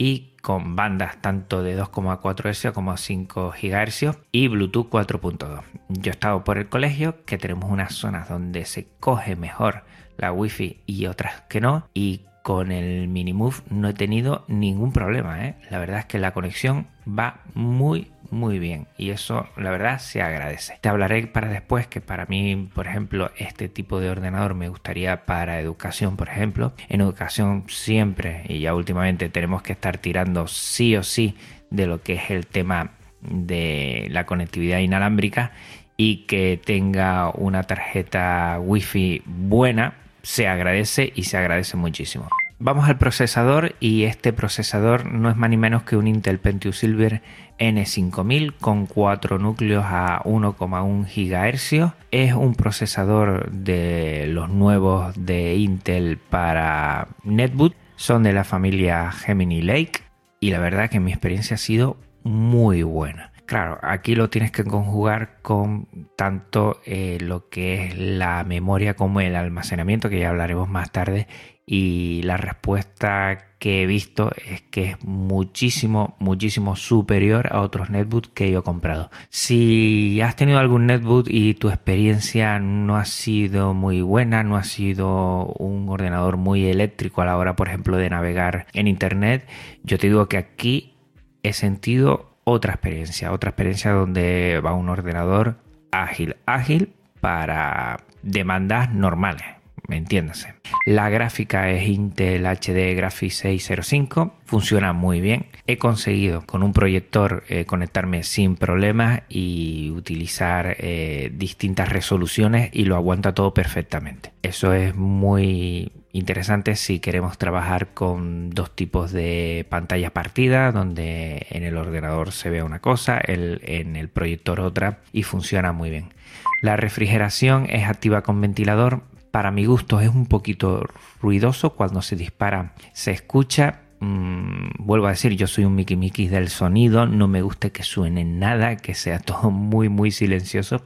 y 0.00 0.32
con 0.40 0.76
bandas 0.76 1.20
tanto 1.20 1.62
de 1.62 1.78
2,4 1.78 2.54
Hz 2.54 2.72
como 2.72 2.96
5 2.96 3.52
GHz 3.52 4.18
y 4.32 4.48
Bluetooth 4.48 4.88
4.2. 4.88 5.60
Yo 5.90 6.10
he 6.10 6.14
estado 6.14 6.42
por 6.42 6.56
el 6.56 6.70
colegio 6.70 7.22
que 7.26 7.36
tenemos 7.36 7.70
unas 7.70 7.92
zonas 7.92 8.26
donde 8.30 8.64
se 8.64 8.88
coge 8.98 9.36
mejor 9.36 9.84
la 10.16 10.32
Wi-Fi 10.32 10.80
y 10.86 11.04
otras 11.04 11.42
que 11.50 11.60
no 11.60 11.86
y 11.92 12.22
con 12.42 12.72
el 12.72 13.08
Minimove 13.08 13.58
no 13.68 13.90
he 13.90 13.92
tenido 13.92 14.46
ningún 14.48 14.92
problema. 14.92 15.46
¿eh? 15.46 15.56
La 15.70 15.78
verdad 15.78 15.98
es 15.98 16.06
que 16.06 16.18
la 16.18 16.32
conexión 16.32 16.86
va 17.06 17.42
muy 17.52 18.10
muy 18.30 18.58
bien 18.58 18.86
y 18.96 19.10
eso 19.10 19.48
la 19.56 19.70
verdad 19.70 19.98
se 19.98 20.22
agradece. 20.22 20.78
Te 20.80 20.88
hablaré 20.88 21.26
para 21.26 21.48
después 21.48 21.86
que 21.86 22.00
para 22.00 22.26
mí, 22.26 22.68
por 22.74 22.86
ejemplo, 22.86 23.30
este 23.36 23.68
tipo 23.68 24.00
de 24.00 24.10
ordenador 24.10 24.54
me 24.54 24.68
gustaría 24.68 25.24
para 25.26 25.60
educación, 25.60 26.16
por 26.16 26.28
ejemplo. 26.28 26.72
En 26.88 27.00
educación 27.00 27.64
siempre 27.68 28.44
y 28.48 28.60
ya 28.60 28.74
últimamente 28.74 29.28
tenemos 29.28 29.62
que 29.62 29.72
estar 29.72 29.98
tirando 29.98 30.46
sí 30.46 30.96
o 30.96 31.02
sí 31.02 31.36
de 31.70 31.86
lo 31.86 32.02
que 32.02 32.14
es 32.14 32.30
el 32.30 32.46
tema 32.46 32.92
de 33.20 34.06
la 34.10 34.26
conectividad 34.26 34.78
inalámbrica 34.78 35.52
y 35.96 36.24
que 36.26 36.58
tenga 36.64 37.30
una 37.30 37.64
tarjeta 37.64 38.58
wifi 38.58 39.22
buena 39.26 39.94
se 40.22 40.48
agradece 40.48 41.12
y 41.14 41.24
se 41.24 41.36
agradece 41.36 41.76
muchísimo. 41.76 42.28
Vamos 42.62 42.90
al 42.90 42.98
procesador 42.98 43.74
y 43.80 44.02
este 44.02 44.34
procesador 44.34 45.06
no 45.06 45.30
es 45.30 45.36
más 45.38 45.48
ni 45.48 45.56
menos 45.56 45.84
que 45.84 45.96
un 45.96 46.06
Intel 46.06 46.38
Pentium 46.38 46.74
Silver 46.74 47.22
N5000 47.58 48.52
con 48.60 48.84
4 48.84 49.38
núcleos 49.38 49.82
a 49.86 50.20
1,1 50.24 51.06
GHz. 51.06 51.94
Es 52.10 52.34
un 52.34 52.54
procesador 52.54 53.50
de 53.50 54.26
los 54.28 54.50
nuevos 54.50 55.14
de 55.16 55.54
Intel 55.54 56.18
para 56.18 57.08
netboot. 57.24 57.74
Son 57.96 58.22
de 58.22 58.34
la 58.34 58.44
familia 58.44 59.10
Gemini 59.10 59.62
Lake 59.62 60.02
y 60.38 60.50
la 60.50 60.58
verdad 60.58 60.90
que 60.90 61.00
mi 61.00 61.12
experiencia 61.12 61.54
ha 61.54 61.58
sido 61.58 61.96
muy 62.24 62.82
buena. 62.82 63.32
Claro, 63.50 63.80
aquí 63.82 64.14
lo 64.14 64.30
tienes 64.30 64.52
que 64.52 64.62
conjugar 64.62 65.42
con 65.42 65.88
tanto 66.14 66.80
eh, 66.86 67.18
lo 67.20 67.48
que 67.48 67.84
es 67.84 67.98
la 67.98 68.44
memoria 68.44 68.94
como 68.94 69.20
el 69.20 69.34
almacenamiento, 69.34 70.08
que 70.08 70.20
ya 70.20 70.28
hablaremos 70.28 70.68
más 70.68 70.92
tarde, 70.92 71.26
y 71.66 72.22
la 72.22 72.36
respuesta 72.36 73.56
que 73.58 73.82
he 73.82 73.86
visto 73.86 74.30
es 74.48 74.62
que 74.62 74.90
es 74.90 75.04
muchísimo, 75.04 76.14
muchísimo 76.20 76.76
superior 76.76 77.48
a 77.52 77.62
otros 77.62 77.90
netbooks 77.90 78.28
que 78.28 78.52
yo 78.52 78.60
he 78.60 78.62
comprado. 78.62 79.10
Si 79.30 80.20
has 80.20 80.36
tenido 80.36 80.60
algún 80.60 80.86
netbook 80.86 81.26
y 81.28 81.54
tu 81.54 81.70
experiencia 81.70 82.60
no 82.60 82.98
ha 82.98 83.04
sido 83.04 83.74
muy 83.74 84.00
buena, 84.00 84.44
no 84.44 84.58
ha 84.58 84.62
sido 84.62 85.46
un 85.58 85.88
ordenador 85.88 86.36
muy 86.36 86.66
eléctrico 86.66 87.20
a 87.20 87.24
la 87.24 87.36
hora, 87.36 87.56
por 87.56 87.66
ejemplo, 87.66 87.96
de 87.96 88.10
navegar 88.10 88.68
en 88.74 88.86
internet, 88.86 89.48
yo 89.82 89.98
te 89.98 90.06
digo 90.06 90.28
que 90.28 90.36
aquí 90.36 90.94
he 91.42 91.52
sentido 91.52 92.29
otra 92.44 92.74
experiencia, 92.74 93.32
otra 93.32 93.50
experiencia 93.50 93.92
donde 93.92 94.60
va 94.64 94.74
un 94.74 94.88
ordenador 94.88 95.56
ágil, 95.90 96.36
ágil 96.46 96.94
para 97.20 97.98
demandas 98.22 98.92
normales 98.92 99.60
entiéndase. 99.96 100.54
La 100.86 101.08
gráfica 101.08 101.70
es 101.70 101.88
Intel 101.88 102.46
HD 102.46 102.94
Graphics 102.94 103.36
605, 103.36 104.34
funciona 104.44 104.92
muy 104.92 105.20
bien. 105.20 105.46
He 105.66 105.78
conseguido 105.78 106.42
con 106.46 106.62
un 106.62 106.72
proyector 106.72 107.44
eh, 107.48 107.64
conectarme 107.64 108.22
sin 108.22 108.56
problemas 108.56 109.22
y 109.28 109.90
utilizar 109.90 110.76
eh, 110.78 111.30
distintas 111.34 111.88
resoluciones 111.88 112.70
y 112.72 112.84
lo 112.84 112.96
aguanta 112.96 113.34
todo 113.34 113.54
perfectamente. 113.54 114.32
Eso 114.42 114.72
es 114.72 114.94
muy 114.94 115.92
interesante 116.12 116.76
si 116.76 116.98
queremos 116.98 117.38
trabajar 117.38 117.88
con 117.94 118.50
dos 118.50 118.74
tipos 118.74 119.12
de 119.12 119.66
pantalla 119.68 120.10
partida, 120.10 120.72
donde 120.72 121.46
en 121.50 121.62
el 121.62 121.76
ordenador 121.76 122.32
se 122.32 122.50
ve 122.50 122.62
una 122.62 122.80
cosa, 122.80 123.20
en 123.22 123.96
el 123.96 124.08
proyector 124.08 124.60
otra 124.60 124.98
y 125.12 125.22
funciona 125.22 125.72
muy 125.72 125.90
bien. 125.90 126.14
La 126.62 126.76
refrigeración 126.76 127.66
es 127.70 127.88
activa 127.88 128.22
con 128.22 128.40
ventilador, 128.40 129.02
para 129.30 129.50
mi 129.50 129.64
gusto 129.64 130.00
es 130.00 130.08
un 130.08 130.26
poquito 130.26 130.88
ruidoso 131.22 131.70
cuando 131.70 132.02
se 132.02 132.16
dispara. 132.16 132.72
Se 132.92 133.12
escucha, 133.12 133.79
mm, 134.00 134.70
vuelvo 134.78 135.06
a 135.06 135.10
decir, 135.10 135.36
yo 135.36 135.46
soy 135.46 135.64
un 135.64 135.74
Mickey 135.74 135.96
Mickey 135.96 136.28
del 136.28 136.48
sonido, 136.48 137.06
no 137.06 137.28
me 137.28 137.42
gusta 137.42 137.70
que 137.70 137.82
suene 137.82 138.24
nada, 138.24 138.76
que 138.76 138.94
sea 138.94 139.18
todo 139.18 139.50
muy, 139.50 139.88
muy 139.88 140.10
silencioso. 140.10 140.82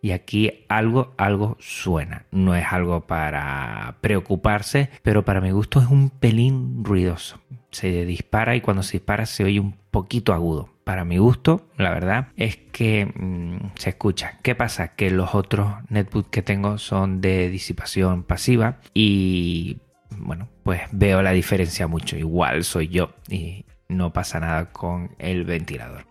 Y 0.00 0.10
aquí 0.10 0.64
algo, 0.68 1.14
algo 1.16 1.56
suena. 1.60 2.26
No 2.32 2.56
es 2.56 2.66
algo 2.72 3.02
para 3.06 3.98
preocuparse, 4.00 4.90
pero 5.02 5.24
para 5.24 5.40
mi 5.40 5.52
gusto 5.52 5.80
es 5.80 5.86
un 5.86 6.10
pelín 6.10 6.84
ruidoso. 6.84 7.40
Se 7.70 8.04
dispara 8.04 8.56
y 8.56 8.60
cuando 8.60 8.82
se 8.82 8.94
dispara 8.94 9.26
se 9.26 9.44
oye 9.44 9.60
un 9.60 9.76
poquito 9.92 10.32
agudo 10.32 10.72
para 10.84 11.04
mi 11.04 11.18
gusto, 11.18 11.68
la 11.76 11.90
verdad, 11.90 12.28
es 12.36 12.56
que 12.56 13.06
mm, 13.06 13.72
se 13.76 13.90
escucha. 13.90 14.38
¿Qué 14.42 14.54
pasa? 14.54 14.88
Que 14.88 15.10
los 15.10 15.34
otros 15.34 15.72
netbooks 15.88 16.30
que 16.30 16.42
tengo 16.42 16.78
son 16.78 17.20
de 17.20 17.48
disipación 17.48 18.24
pasiva 18.24 18.78
y 18.94 19.78
bueno, 20.18 20.48
pues 20.62 20.82
veo 20.92 21.22
la 21.22 21.32
diferencia 21.32 21.86
mucho. 21.86 22.16
Igual 22.16 22.64
soy 22.64 22.88
yo 22.88 23.10
y 23.28 23.64
no 23.88 24.12
pasa 24.12 24.40
nada 24.40 24.66
con 24.72 25.14
el 25.18 25.44
ventilador. 25.44 26.06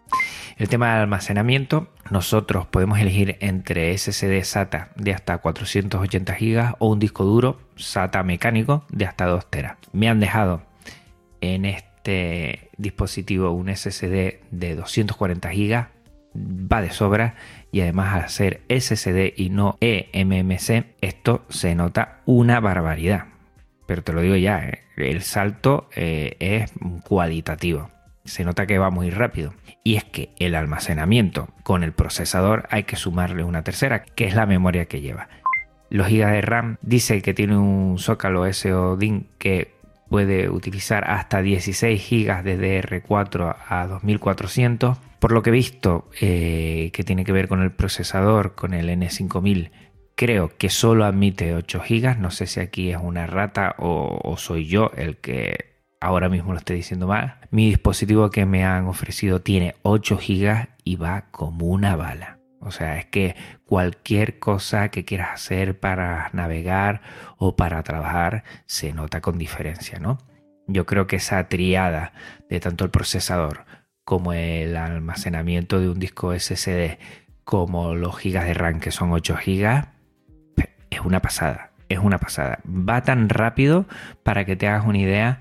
El 0.58 0.70
tema 0.70 0.94
del 0.94 1.04
almacenamiento, 1.04 1.88
nosotros 2.12 2.68
podemos 2.68 3.00
elegir 3.00 3.38
entre 3.40 3.98
SSD 3.98 4.44
SATA 4.44 4.92
de 4.96 5.14
hasta 5.14 5.38
480 5.40 6.38
GB 6.40 6.76
o 6.78 6.90
un 6.90 7.00
disco 7.00 7.24
duro 7.24 7.60
SATA 7.76 8.22
mecánico 8.24 8.86
de 8.90 9.06
hasta 9.06 9.26
2 9.26 9.50
TB. 9.50 9.66
Me 9.94 10.10
han 10.10 10.20
dejado 10.20 10.62
en 11.42 11.66
este 11.66 12.70
dispositivo 12.78 13.52
un 13.52 13.76
SSD 13.76 14.42
de 14.52 14.76
240 14.76 15.50
GB 15.50 15.88
va 16.34 16.82
de 16.82 16.92
sobra 16.92 17.36
y 17.72 17.82
además 17.82 18.24
al 18.24 18.30
ser 18.30 18.62
SSD 18.70 19.34
y 19.36 19.50
no 19.50 19.78
eMMC 19.82 20.86
esto 21.02 21.46
se 21.50 21.76
nota 21.76 22.22
una 22.26 22.60
barbaridad 22.60 23.31
pero 23.92 24.04
te 24.04 24.14
lo 24.14 24.22
digo 24.22 24.38
ya 24.38 24.66
¿eh? 24.66 24.84
el 24.96 25.22
salto 25.22 25.90
eh, 25.94 26.38
es 26.40 26.72
cualitativo 27.04 27.92
se 28.24 28.46
nota 28.46 28.66
que 28.66 28.78
va 28.78 28.90
muy 28.90 29.10
rápido 29.10 29.54
y 29.84 29.98
es 29.98 30.06
que 30.06 30.30
el 30.40 30.56
almacenamiento 30.56 31.50
con 31.64 31.84
el 31.84 31.92
procesador 31.92 32.68
hay 32.70 32.84
que 32.84 32.96
sumarle 32.96 33.44
una 33.44 33.64
tercera 33.64 34.06
que 34.06 34.24
es 34.24 34.34
la 34.34 34.46
memoria 34.46 34.86
que 34.86 35.02
lleva 35.02 35.28
los 35.90 36.08
gigas 36.08 36.32
de 36.32 36.40
RAM 36.40 36.78
dice 36.82 37.22
que 37.22 37.34
tiene 37.34 37.58
un 37.58 38.00
Zócalo 38.00 38.52
SODIN 38.54 39.28
que 39.38 39.74
puede 40.08 40.50
utilizar 40.50 41.10
hasta 41.10 41.42
16 41.42 42.10
GB 42.10 42.44
de 42.44 42.84
DR4 42.84 43.56
a 43.68 43.88
2400. 43.88 44.98
Por 45.20 45.34
lo 45.34 45.42
que 45.42 45.50
he 45.50 45.54
visto 45.54 46.10
eh, 46.20 46.92
que 46.94 47.04
tiene 47.04 47.26
que 47.26 47.34
ver 47.34 47.50
con 47.50 47.62
el 47.62 47.72
procesador, 47.72 48.56
con 48.56 48.74
el 48.74 48.90
N5000, 48.90 49.70
creo 50.22 50.56
que 50.56 50.70
solo 50.70 51.06
admite 51.06 51.56
8 51.56 51.82
GB. 51.82 52.20
No 52.20 52.30
sé 52.30 52.46
si 52.46 52.60
aquí 52.60 52.92
es 52.92 52.98
una 53.02 53.26
rata 53.26 53.74
o, 53.80 54.36
soy 54.38 54.68
yo 54.68 54.92
el 54.96 55.18
que 55.18 55.82
ahora 56.00 56.30
mismo 56.30 56.52
lo 56.52 56.60
estoy 56.60 56.76
diciendo 56.76 57.08
mal. 57.08 57.40
Mi 57.50 57.70
dispositivo 57.70 58.30
que 58.30 58.46
me 58.46 58.64
han 58.64 58.86
ofrecido 58.86 59.42
tiene 59.42 59.74
8 59.82 60.18
GB 60.18 60.68
y 60.84 60.98
va 60.98 61.26
como 61.32 61.66
una 61.66 61.96
bala. 61.96 62.38
O 62.60 62.70
sea, 62.70 63.00
es 63.00 63.08
que 63.08 63.36
cualquier 63.66 64.38
cosa 64.38 64.90
que 64.90 65.06
quieras 65.06 65.32
hacer 65.34 65.80
para 65.80 66.30
navegar 66.34 67.02
o 67.38 67.56
para 67.56 67.82
trabajar 67.82 68.44
se 68.68 68.94
nota 68.94 69.22
con 69.22 69.40
diferencia, 69.40 69.98
¿no? 69.98 70.20
Yo 70.68 70.86
creo 70.86 71.08
que 71.08 71.16
esa 71.16 71.48
triada 71.48 72.14
de 72.48 72.60
tanto 72.60 72.86
el 72.86 72.92
procesador 72.92 73.66
como 74.04 74.34
el 74.34 74.78
almacenamiento 74.78 75.80
de 75.80 75.90
un 75.90 75.98
disco 75.98 76.32
SSD 76.38 77.00
como 77.44 77.96
los 77.96 78.20
gigas 78.20 78.46
de 78.46 78.54
RAM 78.54 78.80
que 78.80 78.92
son 78.92 79.12
8 79.14 79.36
gigas 79.38 79.88
es 80.92 81.00
una 81.00 81.22
pasada, 81.22 81.72
es 81.90 81.98
una 81.98 82.20
pasada. 82.20 82.60
Va 82.68 83.02
tan 83.02 83.30
rápido 83.30 83.86
para 84.22 84.46
que 84.46 84.56
te 84.56 84.68
hagas 84.68 84.86
una 84.86 85.00
idea 85.00 85.40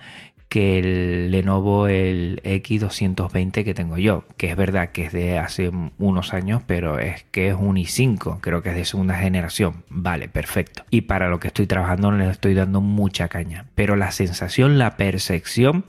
que 0.50 0.80
el 0.80 1.30
Lenovo 1.30 1.86
el 1.86 2.40
X220 2.42 3.64
que 3.64 3.72
tengo 3.72 3.98
yo, 3.98 4.24
que 4.36 4.50
es 4.50 4.56
verdad 4.56 4.90
que 4.90 5.04
es 5.04 5.12
de 5.12 5.38
hace 5.38 5.70
unos 5.98 6.34
años, 6.34 6.62
pero 6.66 6.98
es 6.98 7.24
que 7.30 7.48
es 7.48 7.54
un 7.54 7.76
i5, 7.76 8.40
creo 8.40 8.60
que 8.60 8.70
es 8.70 8.74
de 8.74 8.84
segunda 8.84 9.14
generación. 9.14 9.84
Vale, 9.88 10.28
perfecto. 10.28 10.84
Y 10.90 11.02
para 11.02 11.28
lo 11.28 11.38
que 11.38 11.48
estoy 11.48 11.68
trabajando 11.68 12.10
le 12.10 12.28
estoy 12.28 12.54
dando 12.54 12.80
mucha 12.80 13.28
caña, 13.28 13.66
pero 13.76 13.94
la 13.94 14.10
sensación, 14.10 14.76
la 14.76 14.96
percepción 14.96 15.84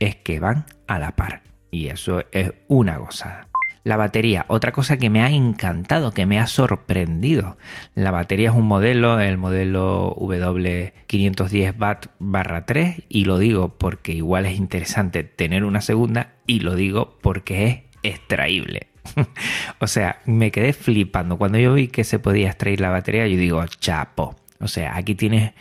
es 0.00 0.16
que 0.16 0.40
van 0.40 0.64
a 0.86 0.98
la 0.98 1.14
par. 1.14 1.42
Y 1.70 1.88
eso 1.88 2.24
es 2.32 2.54
una 2.66 2.96
gozada. 2.96 3.48
La 3.84 3.96
batería, 3.96 4.44
otra 4.48 4.72
cosa 4.72 4.96
que 4.96 5.10
me 5.10 5.22
ha 5.22 5.30
encantado, 5.30 6.12
que 6.12 6.26
me 6.26 6.38
ha 6.38 6.46
sorprendido. 6.46 7.56
La 7.94 8.10
batería 8.10 8.50
es 8.50 8.54
un 8.54 8.66
modelo, 8.66 9.20
el 9.20 9.38
modelo 9.38 10.14
W510 10.16 11.78
Watt 11.78 12.06
barra 12.18 12.66
3, 12.66 13.02
y 13.08 13.24
lo 13.24 13.38
digo 13.38 13.76
porque 13.78 14.12
igual 14.12 14.46
es 14.46 14.56
interesante 14.56 15.24
tener 15.24 15.64
una 15.64 15.80
segunda, 15.80 16.34
y 16.46 16.60
lo 16.60 16.74
digo 16.74 17.18
porque 17.20 17.66
es 17.66 17.82
extraíble. 18.02 18.88
o 19.78 19.86
sea, 19.86 20.20
me 20.26 20.50
quedé 20.50 20.72
flipando. 20.72 21.38
Cuando 21.38 21.58
yo 21.58 21.74
vi 21.74 21.88
que 21.88 22.04
se 22.04 22.18
podía 22.18 22.48
extraer 22.48 22.80
la 22.80 22.90
batería, 22.90 23.26
yo 23.26 23.36
digo, 23.36 23.64
chapo. 23.66 24.36
O 24.60 24.68
sea, 24.68 24.96
aquí 24.96 25.14
tienes 25.14 25.52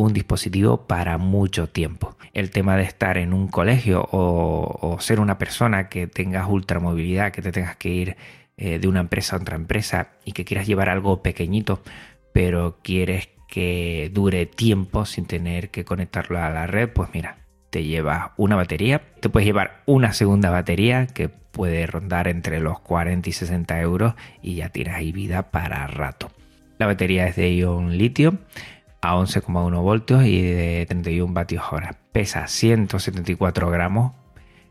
un 0.00 0.14
dispositivo 0.14 0.86
para 0.86 1.18
mucho 1.18 1.68
tiempo. 1.68 2.16
El 2.32 2.50
tema 2.50 2.76
de 2.76 2.84
estar 2.84 3.18
en 3.18 3.34
un 3.34 3.48
colegio 3.48 4.08
o, 4.10 4.96
ser 5.00 5.20
una 5.20 5.36
persona 5.36 5.90
que 5.90 6.06
tengas 6.06 6.48
ultramovilidad, 6.48 7.32
que 7.32 7.42
te 7.42 7.52
tengas 7.52 7.76
que 7.76 7.90
ir 7.90 8.16
eh, 8.56 8.78
de 8.78 8.88
una 8.88 9.00
empresa 9.00 9.36
a 9.36 9.40
otra 9.40 9.56
empresa 9.56 10.12
y 10.24 10.32
que 10.32 10.46
quieras 10.46 10.66
llevar 10.66 10.88
algo 10.88 11.22
pequeñito, 11.22 11.82
pero 12.32 12.78
quieres 12.82 13.28
que 13.46 14.10
dure 14.14 14.46
tiempo 14.46 15.04
sin 15.04 15.26
tener 15.26 15.70
que 15.70 15.84
conectarlo 15.84 16.38
a 16.38 16.48
la 16.48 16.66
red, 16.66 16.88
pues 16.88 17.10
mira, 17.12 17.36
te 17.68 17.84
llevas 17.84 18.30
una 18.38 18.56
batería, 18.56 19.02
te 19.20 19.28
puedes 19.28 19.46
llevar 19.46 19.82
una 19.84 20.14
segunda 20.14 20.48
batería 20.48 21.08
que 21.08 21.28
puede 21.28 21.86
rondar 21.86 22.26
entre 22.26 22.60
los 22.60 22.80
40 22.80 23.28
y 23.28 23.32
60 23.32 23.80
euros 23.82 24.14
y 24.40 24.54
ya 24.54 24.70
tienes 24.70 24.94
ahí 24.94 25.12
vida 25.12 25.50
para 25.50 25.86
rato. 25.86 26.30
La 26.78 26.86
batería 26.86 27.26
es 27.26 27.36
de 27.36 27.54
ion 27.54 27.98
litio 27.98 28.38
a 29.00 29.14
11,1 29.14 29.82
voltios 29.82 30.24
y 30.24 30.42
de 30.42 30.86
31 30.86 31.32
vatios 31.32 31.64
hora. 31.70 31.96
Pesa 32.12 32.46
174 32.46 33.70
gramos. 33.70 34.12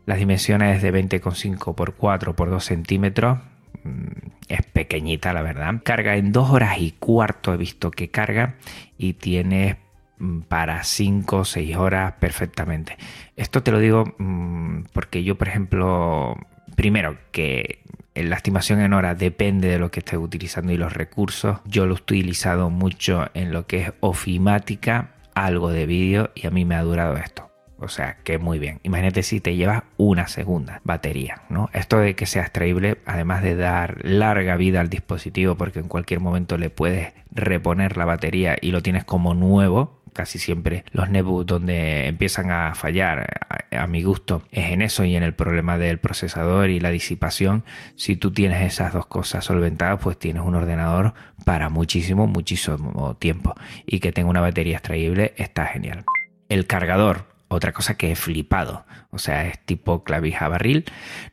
Las 0.06 0.18
dimensiones 0.18 0.82
de 0.82 0.92
20,5 0.92 1.74
por 1.74 1.94
4 1.94 2.36
por 2.36 2.50
2 2.50 2.64
centímetros. 2.64 3.38
Mm, 3.84 4.30
es 4.48 4.62
pequeñita, 4.66 5.32
la 5.32 5.42
verdad. 5.42 5.74
Carga 5.84 6.16
en 6.16 6.32
2 6.32 6.50
horas 6.50 6.78
y 6.78 6.92
cuarto, 6.92 7.54
he 7.54 7.56
visto 7.56 7.90
que 7.90 8.10
carga. 8.10 8.56
Y 8.96 9.14
tiene 9.14 9.78
mm, 10.18 10.40
para 10.42 10.84
5 10.84 11.36
o 11.38 11.44
6 11.44 11.76
horas 11.76 12.14
perfectamente. 12.20 12.96
Esto 13.36 13.62
te 13.62 13.72
lo 13.72 13.78
digo 13.78 14.14
mm, 14.18 14.84
porque 14.92 15.24
yo, 15.24 15.36
por 15.36 15.48
ejemplo, 15.48 16.36
primero 16.76 17.18
que 17.32 17.82
la 18.14 18.36
estimación 18.36 18.80
en 18.80 18.92
horas 18.92 19.18
depende 19.18 19.68
de 19.68 19.78
lo 19.78 19.90
que 19.90 20.00
estés 20.00 20.18
utilizando 20.18 20.72
y 20.72 20.76
los 20.76 20.92
recursos. 20.92 21.58
Yo 21.64 21.86
lo 21.86 21.94
he 21.94 21.98
utilizado 21.98 22.70
mucho 22.70 23.28
en 23.34 23.52
lo 23.52 23.66
que 23.66 23.82
es 23.82 23.92
ofimática, 24.00 25.14
algo 25.34 25.70
de 25.70 25.86
vídeo 25.86 26.30
y 26.34 26.46
a 26.46 26.50
mí 26.50 26.64
me 26.64 26.74
ha 26.74 26.82
durado 26.82 27.16
esto. 27.16 27.50
O 27.82 27.88
sea, 27.88 28.18
que 28.24 28.38
muy 28.38 28.58
bien. 28.58 28.78
Imagínate 28.82 29.22
si 29.22 29.40
te 29.40 29.56
llevas 29.56 29.84
una 29.96 30.28
segunda 30.28 30.82
batería, 30.84 31.42
¿no? 31.48 31.70
Esto 31.72 31.98
de 31.98 32.14
que 32.14 32.26
sea 32.26 32.42
extraíble, 32.42 32.98
además 33.06 33.42
de 33.42 33.56
dar 33.56 34.04
larga 34.04 34.56
vida 34.56 34.80
al 34.80 34.90
dispositivo, 34.90 35.54
porque 35.54 35.78
en 35.78 35.88
cualquier 35.88 36.20
momento 36.20 36.58
le 36.58 36.68
puedes 36.68 37.14
reponer 37.30 37.96
la 37.96 38.04
batería 38.04 38.56
y 38.60 38.72
lo 38.72 38.82
tienes 38.82 39.04
como 39.04 39.32
nuevo, 39.32 39.99
casi 40.12 40.38
siempre 40.38 40.84
los 40.92 41.10
netbooks 41.10 41.46
donde 41.46 42.06
empiezan 42.06 42.50
a 42.50 42.74
fallar 42.74 43.26
a, 43.70 43.86
mi 43.86 44.02
gusto 44.02 44.42
es 44.50 44.70
en 44.70 44.82
eso 44.82 45.04
y 45.04 45.16
en 45.16 45.22
el 45.22 45.34
problema 45.34 45.78
del 45.78 45.98
procesador 45.98 46.70
y 46.70 46.80
la 46.80 46.90
disipación. 46.90 47.64
Si 47.96 48.16
tú 48.16 48.32
tienes 48.32 48.62
esas 48.62 48.92
dos 48.92 49.06
cosas 49.06 49.44
solventadas 49.44 50.00
pues 50.02 50.18
tienes 50.18 50.42
un 50.42 50.54
ordenador 50.54 51.14
para 51.44 51.68
muchísimo 51.68 52.26
muchísimo 52.26 53.16
tiempo. 53.16 53.54
Y 53.86 54.00
que 54.00 54.12
tenga 54.12 54.30
una 54.30 54.40
batería 54.40 54.76
extraíble 54.76 55.34
está 55.36 55.66
genial. 55.66 56.04
El 56.48 56.66
cargador 56.66 57.30
otra 57.52 57.72
cosa 57.72 57.96
que 57.96 58.12
he 58.12 58.16
flipado, 58.16 58.84
o 59.10 59.18
sea, 59.18 59.44
es 59.44 59.58
tipo 59.58 60.04
clavija 60.04 60.46
barril, 60.46 60.84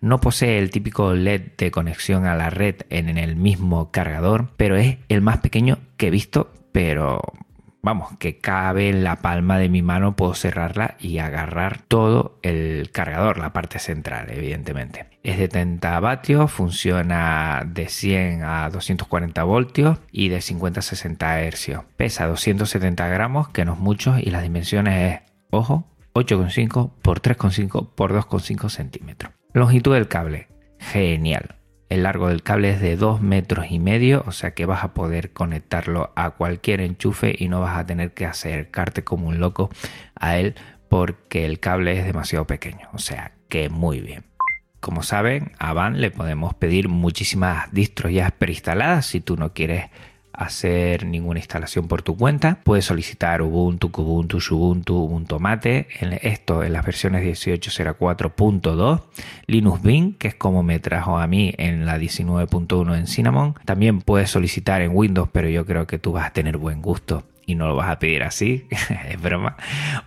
no 0.02 0.20
posee 0.20 0.58
el 0.58 0.72
típico 0.72 1.14
LED 1.14 1.52
de 1.60 1.70
conexión 1.70 2.26
a 2.26 2.36
la 2.36 2.50
red 2.50 2.76
en 2.90 3.20
el 3.20 3.36
mismo 3.36 3.92
cargador, 3.92 4.50
pero 4.58 4.78
es 4.78 4.98
el 5.10 5.22
más 5.22 5.38
pequeño 5.38 5.78
que 5.96 6.08
he 6.08 6.10
visto, 6.10 6.52
pero 6.72 7.22
vamos, 7.88 8.18
que 8.20 8.40
cabe 8.40 8.90
en 8.90 9.06
la 9.06 9.22
palma 9.22 9.58
de 9.58 9.70
mi 9.70 9.82
mano, 9.82 10.18
puedo 10.18 10.34
cerrarla 10.34 10.98
y 11.00 11.20
agarrar 11.20 11.80
todo 11.80 12.38
el 12.42 12.92
cargador, 12.92 13.38
la 13.38 13.54
parte 13.54 13.80
central, 13.80 14.28
evidentemente. 14.30 15.08
Es 15.24 15.38
de 15.38 15.48
30 15.48 15.98
vatios, 16.02 16.52
funciona 16.52 17.64
de 17.66 17.88
100 17.88 18.44
a 18.44 18.70
240 18.72 19.42
voltios 19.46 20.00
y 20.12 20.28
de 20.28 20.42
50 20.42 20.82
a 20.82 20.84
60 20.84 21.42
hercios. 21.44 21.86
Pesa 21.96 22.28
270 22.28 23.08
gramos, 23.08 23.48
que 23.48 23.64
no 23.64 23.76
es 23.76 23.80
mucho, 23.80 24.20
y 24.20 24.32
las 24.32 24.44
dimensiones 24.44 25.14
es, 25.14 25.32
ojo, 25.50 25.88
8,5 26.14 26.92
por 27.02 27.22
3,5 27.22 27.92
por 27.96 28.12
2,5 28.12 28.70
centímetros. 28.70 29.32
Longitud 29.54 29.94
del 29.94 30.10
cable, 30.10 30.50
genial. 30.78 31.57
El 31.90 32.04
largo 32.04 32.28
del 32.28 32.44
cable 32.44 32.72
es 32.72 32.82
de 32.82 32.98
2 32.98 33.22
metros 33.22 33.68
y 33.70 33.80
medio, 33.80 34.24
o 34.28 34.32
sea 34.32 34.52
que 34.52 34.66
vas 34.66 34.84
a 34.84 34.94
poder 34.94 35.32
conectarlo 35.32 36.12
a 36.16 36.32
cualquier 36.32 36.82
enchufe 36.82 37.34
y 37.38 37.48
no 37.48 37.62
vas 37.62 37.78
a 37.78 37.86
tener 37.86 38.14
que 38.14 38.26
acercarte 38.26 39.04
como 39.04 39.28
un 39.28 39.40
loco 39.40 39.70
a 40.16 40.38
él 40.38 40.56
porque 40.90 41.46
el 41.46 41.60
cable 41.60 41.98
es 41.98 42.06
demasiado 42.06 42.46
pequeño, 42.46 42.90
o 42.94 43.00
sea 43.00 43.32
que 43.48 43.70
muy 43.70 44.02
bien. 44.02 44.26
Como 44.80 45.02
saben, 45.02 45.54
a 45.60 45.74
Van 45.74 46.02
le 46.02 46.12
podemos 46.12 46.54
pedir 46.54 46.88
muchísimas 46.88 47.72
distros 47.72 48.12
ya 48.12 48.30
preinstaladas 48.32 49.06
si 49.06 49.22
tú 49.22 49.38
no 49.38 49.54
quieres 49.54 49.86
hacer 50.38 51.06
ninguna 51.06 51.40
instalación 51.40 51.88
por 51.88 52.04
tu 52.04 52.16
cuenta. 52.16 52.60
Puedes 52.64 52.86
solicitar 52.86 53.42
Ubuntu, 53.42 53.92
Kubuntu, 53.92 54.38
Ubuntu, 54.52 54.96
Ubuntu 54.96 55.40
Mate, 55.40 55.88
en 56.00 56.14
esto 56.22 56.64
en 56.64 56.74
las 56.74 56.86
versiones 56.86 57.24
18.04.2, 57.24 59.02
Linux 59.48 59.84
Mint, 59.84 60.18
que 60.20 60.30
es 60.30 60.36
como 60.36 60.64
me 60.64 60.80
trajo 60.80 61.18
a 61.18 61.28
mí 61.28 61.54
en 61.58 61.86
la 61.86 61.98
19.1 61.98 62.98
en 62.98 63.08
Cinnamon. 63.08 63.56
También 63.66 64.02
puedes 64.02 64.30
solicitar 64.30 64.82
en 64.82 64.92
Windows, 64.94 65.30
pero 65.32 65.50
yo 65.50 65.66
creo 65.66 65.88
que 65.88 65.98
tú 65.98 66.14
vas 66.14 66.28
a 66.28 66.34
tener 66.34 66.58
buen 66.58 66.82
gusto 66.82 67.24
y 67.48 67.56
no 67.56 67.68
lo 67.68 67.76
vas 67.76 67.90
a 67.90 67.98
pedir 67.98 68.24
así, 68.24 68.68
es 69.10 69.22
broma, 69.22 69.58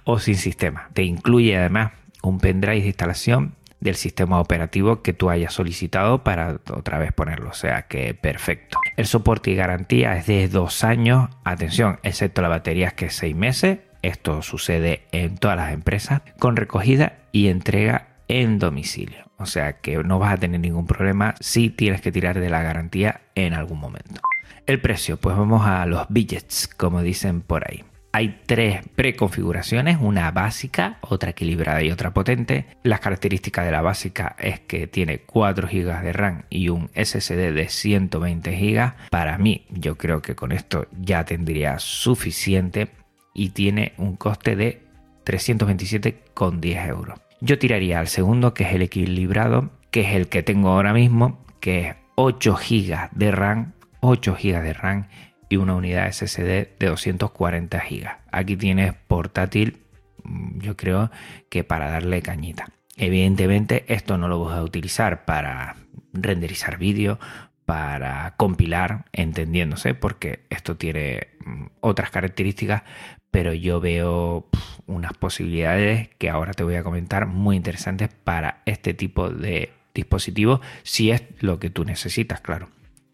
o 0.05 0.21
sin 0.21 0.37
sistema. 0.37 0.91
Te 0.95 1.03
incluye 1.03 1.57
además 1.57 1.93
un 2.23 2.39
pendrive 2.39 2.83
de 2.83 2.87
instalación 2.89 3.55
del 3.81 3.97
sistema 3.97 4.41
operativo 4.41 5.03
que 5.03 5.13
tú 5.13 5.31
hayas 5.31 5.55
solicitado 5.55 6.23
para 6.23 6.61
otra 6.71 6.99
vez 6.99 7.13
ponerlo. 7.13 7.51
O 7.51 7.55
sea 7.55 7.83
que 7.83 8.15
perfecto. 8.15 8.79
El 8.97 9.07
soporte 9.07 9.51
y 9.51 9.57
garantía 9.57 10.17
es 10.17 10.27
de 10.27 10.49
dos 10.49 10.85
años. 10.85 11.31
Atención, 11.45 11.99
excepto 12.03 12.43
la 12.43 12.49
batería 12.49 12.91
que 12.91 13.07
es 13.07 13.15
seis 13.15 13.35
meses. 13.35 13.79
Esto 14.03 14.43
sucede 14.43 15.03
en 15.13 15.37
todas 15.37 15.57
las 15.57 15.73
empresas 15.73 16.23
con 16.39 16.57
recogida 16.57 17.19
y 17.33 17.49
entrega 17.49 18.09
en 18.29 18.59
domicilio. 18.59 19.31
O 19.39 19.47
sea 19.47 19.81
que 19.81 19.97
no 19.99 20.19
vas 20.19 20.35
a 20.35 20.37
tener 20.37 20.61
ningún 20.61 20.87
problema 20.87 21.35
si 21.41 21.71
tienes 21.71 22.01
que 22.01 22.13
tirar 22.13 22.39
de 22.39 22.51
la 22.51 22.63
garantía 22.63 23.23
en 23.35 23.55
algún 23.55 23.81
momento. 23.81 24.21
El 24.67 24.81
precio, 24.81 25.17
pues 25.17 25.37
vamos 25.37 25.67
a 25.67 25.85
los 25.87 26.07
billets, 26.09 26.69
como 26.69 27.03
dicen 27.03 27.41
por 27.41 27.69
ahí. 27.69 27.85
Hay 28.13 28.41
tres 28.45 28.81
preconfiguraciones, 28.97 29.99
una 30.01 30.33
básica, 30.33 30.99
otra 31.01 31.31
equilibrada 31.31 31.81
y 31.83 31.93
otra 31.93 32.13
potente. 32.13 32.67
Las 32.83 32.99
características 32.99 33.65
de 33.65 33.71
la 33.71 33.83
básica 33.83 34.35
es 34.39 34.59
que 34.59 34.89
tiene 34.89 35.21
4 35.21 35.69
GB 35.69 36.03
de 36.03 36.13
RAM 36.13 36.43
y 36.51 36.71
un 36.71 36.91
SSD 36.95 37.53
de 37.53 37.69
120 37.69 38.51
GB. 38.51 39.11
Para 39.11 39.39
mí, 39.39 39.65
yo 39.71 39.97
creo 39.97 40.23
que 40.23 40.35
con 40.35 40.51
esto 40.51 40.89
ya 41.01 41.25
tendría 41.25 41.79
suficiente 41.79 42.89
y 43.33 43.51
tiene 43.51 43.93
un 43.97 44.17
coste 44.17 44.57
de 44.57 44.83
327,10 45.25 46.89
euros. 46.89 47.21
Yo 47.41 47.61
tiraría 47.61 48.01
al 48.01 48.09
segundo, 48.09 48.55
que 48.55 48.65
es 48.65 48.75
el 48.75 48.83
equilibrado, 48.83 49.71
que 49.93 50.01
es 50.01 50.15
el 50.17 50.29
que 50.29 50.43
tengo 50.43 50.71
ahora 50.71 50.93
mismo, 50.93 51.45
que 51.61 51.89
es 51.89 51.97
8 52.17 52.57
GB 52.57 53.11
de 53.13 53.31
RAM, 53.31 53.73
8 54.01 54.37
GB 54.43 54.63
de 54.63 54.73
RAM 54.73 55.07
y 55.51 55.57
una 55.57 55.75
unidad 55.75 56.11
SSD 56.11 56.79
de 56.79 56.87
240 56.87 57.79
GB. 57.79 58.09
Aquí 58.33 58.57
tienes 58.57 58.95
portátil, 58.95 59.83
mm, 60.23 60.61
yo 60.61 60.77
creo 60.77 61.11
que 61.51 61.65
para 61.65 61.91
darle 61.91 62.23
cañita. 62.23 62.69
Evidentemente 62.97 63.85
esto 63.89 64.17
no 64.17 64.29
lo 64.29 64.43
vas 64.43 64.57
a 64.57 64.63
utilizar 64.63 65.25
para 65.27 65.77
renderizar 66.13 66.79
vídeo, 66.79 67.19
para 67.67 68.35
compilar, 68.37 69.05
entendiéndose, 69.13 69.95
porque 69.95 70.47
esto 70.51 70.77
tiene 70.77 71.29
mm, 71.45 71.67
otras 71.81 72.11
características, 72.11 72.85
pero 73.31 73.53
yo 73.53 73.81
veo 73.81 74.49
unas 74.87 75.13
posibilidades 75.15 76.11
que 76.19 76.31
ahora 76.31 76.53
te 76.53 76.65
voy 76.65 76.77
a 76.77 76.85
comentar 76.85 77.27
muy 77.27 77.57
interesantes 77.57 78.09
para 78.25 78.63
este 78.67 78.95
tipo 78.95 79.31
de 79.31 79.73
dispositivo, 79.95 80.61
si 80.85 81.11
es 81.11 81.25
lo 81.41 81.59
que 81.59 81.71
tú 81.71 81.85
necesitas, 81.85 82.41
claro. 82.41 82.69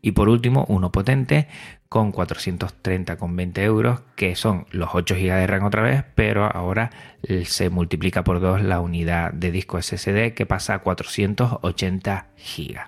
Y 0.06 0.12
por 0.12 0.28
último, 0.28 0.64
uno 0.68 0.92
potente 0.92 1.48
con 1.88 2.12
430,20 2.12 3.58
euros, 3.62 4.02
que 4.14 4.36
son 4.36 4.66
los 4.70 4.90
8 4.92 5.16
GB 5.16 5.34
de 5.34 5.46
RAM 5.48 5.64
otra 5.64 5.82
vez, 5.82 6.04
pero 6.14 6.44
ahora 6.44 6.92
se 7.44 7.70
multiplica 7.70 8.22
por 8.22 8.38
2 8.38 8.62
la 8.62 8.78
unidad 8.78 9.32
de 9.32 9.50
disco 9.50 9.82
SSD 9.82 10.32
que 10.34 10.46
pasa 10.46 10.74
a 10.74 10.78
480 10.78 12.28
GB. 12.36 12.78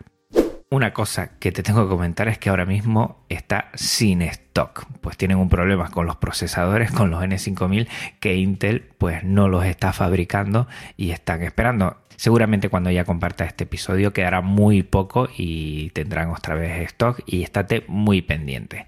Una 0.71 0.93
cosa 0.93 1.39
que 1.41 1.51
te 1.51 1.65
tengo 1.65 1.83
que 1.83 1.91
comentar 1.91 2.29
es 2.29 2.39
que 2.39 2.51
ahora 2.51 2.67
mismo 2.67 3.25
está 3.29 3.73
sin 3.75 4.23
stock, 4.23 4.87
pues 5.01 5.17
tienen 5.17 5.39
un 5.39 5.49
problema 5.49 5.91
con 5.91 6.07
los 6.07 6.19
procesadores, 6.19 6.93
con 6.93 7.11
los 7.11 7.21
N5000, 7.21 7.89
que 8.21 8.37
Intel 8.37 8.93
pues 8.97 9.25
no 9.25 9.49
los 9.49 9.65
está 9.65 9.93
fabricando 9.93 10.69
y 10.97 11.11
están 11.11 11.43
esperando. 11.43 11.97
Seguramente 12.19 12.69
cuando 12.69 12.91
ya 12.91 13.05
comparta 13.05 13.45
este 13.45 13.63
episodio 13.63 14.13
quedará 14.13 14.41
muy 14.41 14.83
poco 14.83 15.29
y 15.37 15.91
tendrán 15.91 16.31
otra 16.31 16.57
vez 16.57 16.85
stock 16.89 17.21
y 17.27 17.45
estate 17.45 17.85
muy 17.87 18.23
pendiente. 18.23 18.87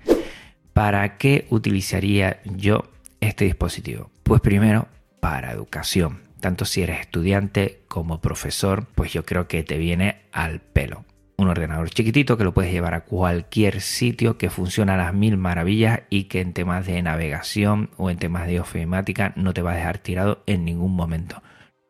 ¿Para 0.72 1.16
qué 1.16 1.46
utilizaría 1.48 2.40
yo 2.44 2.90
este 3.20 3.44
dispositivo? 3.44 4.10
Pues 4.24 4.40
primero 4.40 4.88
para 5.20 5.52
educación. 5.52 6.22
Tanto 6.40 6.64
si 6.64 6.82
eres 6.82 7.02
estudiante 7.02 7.82
como 7.86 8.20
profesor, 8.20 8.88
pues 8.96 9.12
yo 9.12 9.24
creo 9.24 9.46
que 9.46 9.62
te 9.62 9.78
viene 9.78 10.22
al 10.32 10.58
pelo. 10.58 11.04
Un 11.36 11.46
ordenador 11.46 11.88
chiquitito 11.88 12.36
que 12.36 12.42
lo 12.42 12.52
puedes 12.52 12.72
llevar 12.72 12.94
a 12.94 13.04
cualquier 13.04 13.80
sitio 13.80 14.38
que 14.38 14.50
funciona 14.50 14.94
a 14.94 15.04
las 15.04 15.14
mil 15.14 15.36
maravillas 15.36 16.00
y 16.10 16.24
que 16.24 16.40
en 16.40 16.52
temas 16.52 16.84
de 16.84 17.00
navegación 17.00 17.90
o 17.96 18.10
en 18.10 18.16
temas 18.16 18.48
de 18.48 18.58
ofimática 18.58 19.34
no 19.36 19.54
te 19.54 19.62
va 19.62 19.70
a 19.70 19.76
dejar 19.76 19.98
tirado 19.98 20.42
en 20.46 20.64
ningún 20.64 20.96
momento 20.96 21.40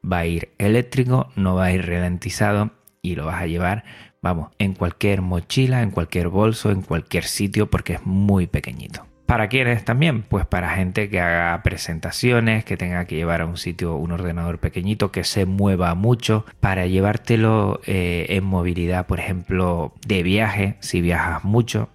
va 0.05 0.19
a 0.19 0.27
ir 0.27 0.51
eléctrico, 0.59 1.29
no 1.37 1.55
va 1.55 1.67
a 1.67 1.73
ir 1.73 1.87
ralentizado 1.87 2.71
y 3.03 3.15
lo 3.15 3.27
vas 3.27 3.43
a 3.43 3.47
llevar, 3.47 3.85
vamos, 4.23 4.51
en 4.59 4.75
cualquier 4.75 5.23
mochila, 5.23 5.83
en 5.83 5.91
cualquier 5.91 6.29
bolso, 6.29 6.71
en 6.71 6.83
cualquier 6.83 7.25
sitio 7.25 7.71
porque 7.71 7.95
es 7.95 8.07
muy 8.07 8.47
pequeñito. 8.47 9.07
¿Para 9.31 9.49
quiénes 9.49 9.85
también? 9.85 10.23
Pues 10.23 10.45
para 10.45 10.71
gente 10.71 11.09
que 11.09 11.21
haga 11.21 11.63
presentaciones, 11.63 12.65
que 12.65 12.77
tenga 12.77 13.05
que 13.05 13.15
llevar 13.15 13.43
a 13.43 13.47
un 13.47 13.59
sitio 13.59 13.95
un 13.95 14.11
ordenador 14.11 14.59
pequeñito, 14.59 15.13
que 15.13 15.23
se 15.23 15.47
mueva 15.47 15.95
mucho, 15.95 16.45
para 16.59 16.89
llevártelo 16.89 17.81
eh, 17.87 18.27
en 18.31 18.43
movilidad, 18.43 19.07
por 19.07 19.21
ejemplo, 19.21 19.95
de 20.05 20.25
viaje, 20.25 20.79
si 20.81 21.01
viajas 21.01 21.45
mucho, 21.45 21.91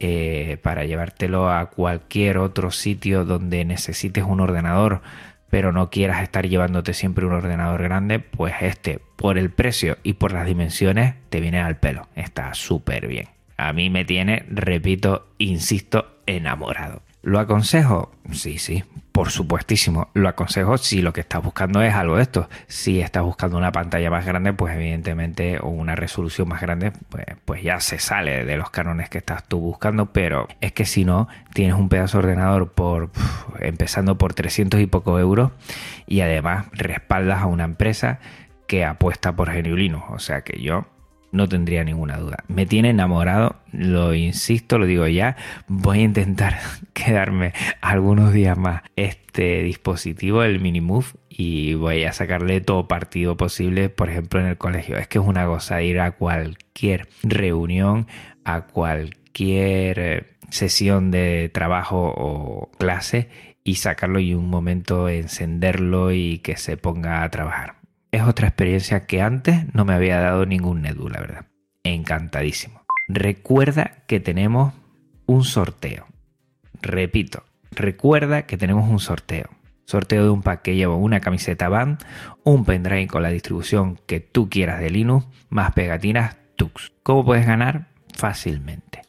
eh, 0.00 0.58
para 0.62 0.84
llevártelo 0.84 1.50
a 1.50 1.70
cualquier 1.70 2.36
otro 2.36 2.70
sitio 2.70 3.24
donde 3.24 3.64
necesites 3.64 4.24
un 4.24 4.40
ordenador 4.40 5.00
pero 5.56 5.72
no 5.72 5.88
quieras 5.88 6.22
estar 6.22 6.46
llevándote 6.46 6.92
siempre 6.92 7.24
un 7.24 7.32
ordenador 7.32 7.82
grande, 7.82 8.18
pues 8.18 8.52
este, 8.60 9.00
por 9.16 9.38
el 9.38 9.48
precio 9.48 9.96
y 10.02 10.12
por 10.12 10.32
las 10.32 10.44
dimensiones, 10.44 11.14
te 11.30 11.40
viene 11.40 11.60
al 11.60 11.78
pelo. 11.78 12.08
Está 12.14 12.52
súper 12.52 13.06
bien. 13.06 13.28
A 13.56 13.72
mí 13.72 13.88
me 13.88 14.04
tiene, 14.04 14.44
repito, 14.50 15.28
insisto, 15.38 16.18
enamorado. 16.26 17.00
¿Lo 17.26 17.40
aconsejo? 17.40 18.12
Sí, 18.30 18.58
sí, 18.58 18.84
por 19.10 19.30
supuestísimo. 19.30 20.10
Lo 20.14 20.28
aconsejo 20.28 20.78
si 20.78 21.02
lo 21.02 21.12
que 21.12 21.22
estás 21.22 21.42
buscando 21.42 21.82
es 21.82 21.92
algo 21.92 22.18
de 22.18 22.22
esto. 22.22 22.48
Si 22.68 23.00
estás 23.00 23.24
buscando 23.24 23.58
una 23.58 23.72
pantalla 23.72 24.10
más 24.10 24.24
grande, 24.24 24.52
pues 24.52 24.76
evidentemente, 24.76 25.58
o 25.58 25.66
una 25.70 25.96
resolución 25.96 26.46
más 26.46 26.60
grande, 26.60 26.92
pues, 27.08 27.26
pues 27.44 27.64
ya 27.64 27.80
se 27.80 27.98
sale 27.98 28.44
de 28.44 28.56
los 28.56 28.70
cánones 28.70 29.10
que 29.10 29.18
estás 29.18 29.42
tú 29.42 29.58
buscando. 29.58 30.12
Pero 30.12 30.46
es 30.60 30.70
que 30.70 30.84
si 30.84 31.04
no, 31.04 31.26
tienes 31.52 31.74
un 31.74 31.88
pedazo 31.88 32.18
de 32.18 32.28
ordenador 32.28 32.70
por 32.70 33.10
empezando 33.58 34.16
por 34.18 34.32
300 34.32 34.80
y 34.80 34.86
poco 34.86 35.18
euros 35.18 35.50
y 36.06 36.20
además 36.20 36.66
respaldas 36.74 37.42
a 37.42 37.46
una 37.46 37.64
empresa 37.64 38.20
que 38.68 38.84
apuesta 38.84 39.34
por 39.34 39.50
Geniulino. 39.50 40.04
O 40.10 40.20
sea 40.20 40.42
que 40.42 40.62
yo 40.62 40.86
no 41.32 41.48
tendría 41.48 41.84
ninguna 41.84 42.18
duda. 42.18 42.44
Me 42.48 42.66
tiene 42.66 42.90
enamorado, 42.90 43.56
lo 43.72 44.14
insisto, 44.14 44.78
lo 44.78 44.86
digo 44.86 45.06
ya. 45.06 45.36
Voy 45.68 46.00
a 46.00 46.02
intentar 46.02 46.58
quedarme 46.92 47.52
algunos 47.80 48.32
días 48.32 48.56
más 48.56 48.82
este 48.96 49.62
dispositivo, 49.62 50.42
el 50.42 50.60
Minimove, 50.60 51.08
y 51.28 51.74
voy 51.74 52.04
a 52.04 52.12
sacarle 52.12 52.60
todo 52.60 52.88
partido 52.88 53.36
posible, 53.36 53.88
por 53.88 54.08
ejemplo, 54.08 54.40
en 54.40 54.46
el 54.46 54.56
colegio. 54.56 54.96
Es 54.96 55.08
que 55.08 55.18
es 55.18 55.24
una 55.24 55.46
cosa 55.46 55.82
ir 55.82 56.00
a 56.00 56.12
cualquier 56.12 57.08
reunión, 57.22 58.06
a 58.44 58.62
cualquier 58.62 59.98
eh, 59.98 60.26
sesión 60.50 61.10
de 61.10 61.50
trabajo 61.52 62.14
o 62.16 62.70
clase 62.78 63.28
y 63.64 63.74
sacarlo 63.74 64.20
y 64.20 64.32
un 64.32 64.48
momento 64.48 65.08
encenderlo 65.08 66.12
y 66.12 66.38
que 66.38 66.56
se 66.56 66.76
ponga 66.76 67.22
a 67.22 67.30
trabajar 67.30 67.76
es 68.16 68.22
otra 68.22 68.48
experiencia 68.48 69.06
que 69.06 69.20
antes 69.20 69.72
no 69.74 69.84
me 69.84 69.94
había 69.94 70.18
dado 70.18 70.46
ningún 70.46 70.82
Nedu, 70.82 71.08
la 71.08 71.20
verdad. 71.20 71.46
Encantadísimo. 71.84 72.82
Recuerda 73.08 74.04
que 74.06 74.20
tenemos 74.20 74.72
un 75.26 75.44
sorteo. 75.44 76.06
Repito, 76.80 77.44
recuerda 77.70 78.42
que 78.46 78.56
tenemos 78.56 78.88
un 78.88 79.00
sorteo. 79.00 79.50
Sorteo 79.84 80.24
de 80.24 80.30
un 80.30 80.42
pack 80.42 80.62
que 80.62 80.74
lleva 80.74 80.96
una 80.96 81.20
camiseta 81.20 81.68
band, 81.68 82.02
un 82.42 82.64
pendrive 82.64 83.06
con 83.06 83.22
la 83.22 83.28
distribución 83.28 84.00
que 84.06 84.18
tú 84.20 84.48
quieras 84.48 84.80
de 84.80 84.90
Linux, 84.90 85.26
más 85.48 85.72
pegatinas 85.72 86.36
Tux. 86.56 86.92
¿Cómo 87.02 87.24
puedes 87.24 87.46
ganar? 87.46 87.88
Fácilmente. 88.14 89.02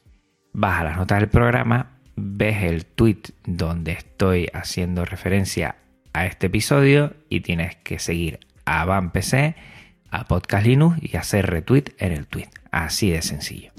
Vas 0.52 0.80
a 0.80 0.84
las 0.84 0.96
notas 0.98 1.18
del 1.20 1.28
programa, 1.28 1.98
ves 2.14 2.62
el 2.62 2.84
tweet 2.84 3.22
donde 3.44 3.92
estoy 3.92 4.48
haciendo 4.52 5.04
referencia 5.04 5.76
a 6.12 6.26
este 6.26 6.46
episodio 6.46 7.14
y 7.28 7.40
tienes 7.40 7.76
que 7.76 7.98
seguir 7.98 8.40
a 8.68 8.84
Van 8.84 9.10
PC, 9.10 9.56
a 10.10 10.24
Podcast 10.24 10.66
Linux 10.66 10.98
y 11.00 11.16
hacer 11.16 11.46
retweet 11.46 11.94
en 11.98 12.12
el 12.12 12.26
tweet. 12.26 12.48
Así 12.70 13.10
de 13.10 13.22
sencillo. 13.22 13.72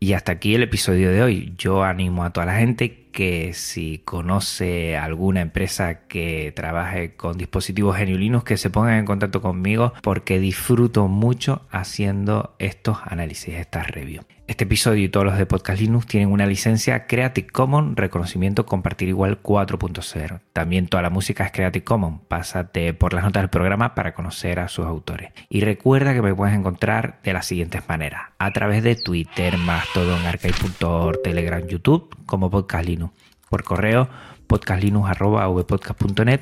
Y 0.00 0.14
hasta 0.14 0.32
aquí 0.32 0.54
el 0.54 0.62
episodio 0.62 1.10
de 1.10 1.22
hoy. 1.22 1.52
Yo 1.58 1.84
animo 1.84 2.24
a 2.24 2.30
toda 2.30 2.46
la 2.46 2.56
gente 2.56 3.08
que 3.12 3.52
si 3.52 3.98
conoce 3.98 4.96
alguna 4.96 5.42
empresa 5.42 6.06
que 6.06 6.52
trabaje 6.56 7.16
con 7.16 7.36
dispositivos 7.36 7.98
GNU 7.98 8.16
Linux, 8.16 8.44
que 8.44 8.56
se 8.56 8.70
pongan 8.70 8.98
en 8.98 9.04
contacto 9.04 9.42
conmigo 9.42 9.92
porque 10.02 10.38
disfruto 10.38 11.06
mucho 11.06 11.66
haciendo 11.70 12.54
estos 12.58 12.96
análisis, 13.04 13.54
estas 13.54 13.88
reviews. 13.88 14.24
Este 14.50 14.64
episodio 14.64 15.04
y 15.04 15.08
todos 15.08 15.24
los 15.24 15.38
de 15.38 15.46
Podcast 15.46 15.80
Linux 15.80 16.08
tienen 16.08 16.32
una 16.32 16.44
licencia 16.44 17.06
Creative 17.06 17.46
Commons, 17.46 17.94
reconocimiento 17.94 18.66
compartir 18.66 19.08
igual 19.08 19.40
4.0. 19.40 20.40
También 20.52 20.88
toda 20.88 21.04
la 21.04 21.10
música 21.10 21.44
es 21.44 21.52
Creative 21.52 21.84
Commons. 21.84 22.22
Pásate 22.26 22.92
por 22.92 23.14
las 23.14 23.22
notas 23.22 23.44
del 23.44 23.50
programa 23.50 23.94
para 23.94 24.12
conocer 24.12 24.58
a 24.58 24.66
sus 24.66 24.86
autores. 24.86 25.30
Y 25.48 25.60
recuerda 25.60 26.14
que 26.14 26.20
me 26.20 26.34
puedes 26.34 26.56
encontrar 26.56 27.20
de 27.22 27.32
las 27.32 27.46
siguientes 27.46 27.88
maneras. 27.88 28.22
A 28.40 28.52
través 28.52 28.82
de 28.82 28.96
Twitter, 28.96 29.56
Mastodon, 29.56 30.26
Archive.org, 30.26 31.22
Telegram, 31.22 31.64
YouTube, 31.64 32.12
como 32.26 32.50
Podcast 32.50 32.86
Linux 32.86 33.14
por 33.48 33.62
correo 33.62 34.08
podcastlinux.vpodcast.net, 34.48 36.40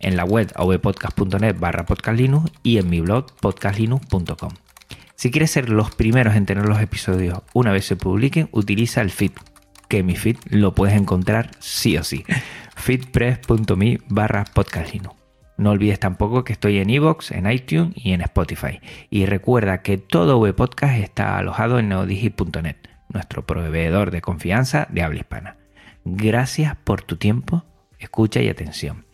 en 0.00 0.16
la 0.16 0.24
web 0.24 0.52
avpodcast.net 0.56 1.56
barra 1.60 1.86
podcastlinux 1.86 2.50
y 2.64 2.78
en 2.78 2.90
mi 2.90 3.00
blog 3.00 3.26
podcastlinux.com. 3.40 4.63
Si 5.16 5.30
quieres 5.30 5.50
ser 5.50 5.68
los 5.68 5.94
primeros 5.94 6.34
en 6.34 6.46
tener 6.46 6.66
los 6.66 6.80
episodios 6.80 7.42
una 7.52 7.72
vez 7.72 7.86
se 7.86 7.96
publiquen, 7.96 8.48
utiliza 8.52 9.00
el 9.00 9.10
feed, 9.10 9.32
que 9.88 10.02
mi 10.02 10.16
feed 10.16 10.36
lo 10.50 10.74
puedes 10.74 10.96
encontrar 10.96 11.50
sí 11.60 11.96
o 11.96 12.04
sí. 12.04 12.24
feedpress.me 12.76 14.00
barra 14.08 14.44
podcastlinux. 14.44 15.14
No 15.56 15.70
olvides 15.70 16.00
tampoco 16.00 16.42
que 16.42 16.52
estoy 16.52 16.78
en 16.78 16.90
iVoox, 16.90 17.30
en 17.30 17.50
iTunes 17.50 17.92
y 17.94 18.12
en 18.12 18.22
Spotify. 18.22 18.80
Y 19.08 19.26
recuerda 19.26 19.82
que 19.82 19.98
todo 19.98 20.40
Podcast 20.54 20.98
está 20.98 21.38
alojado 21.38 21.78
en 21.78 21.88
neodigit.net, 21.88 22.76
nuestro 23.08 23.46
proveedor 23.46 24.10
de 24.10 24.20
confianza 24.20 24.88
de 24.90 25.02
habla 25.02 25.20
hispana. 25.20 25.56
Gracias 26.04 26.76
por 26.82 27.02
tu 27.02 27.16
tiempo, 27.16 27.64
escucha 27.98 28.42
y 28.42 28.48
atención. 28.48 29.06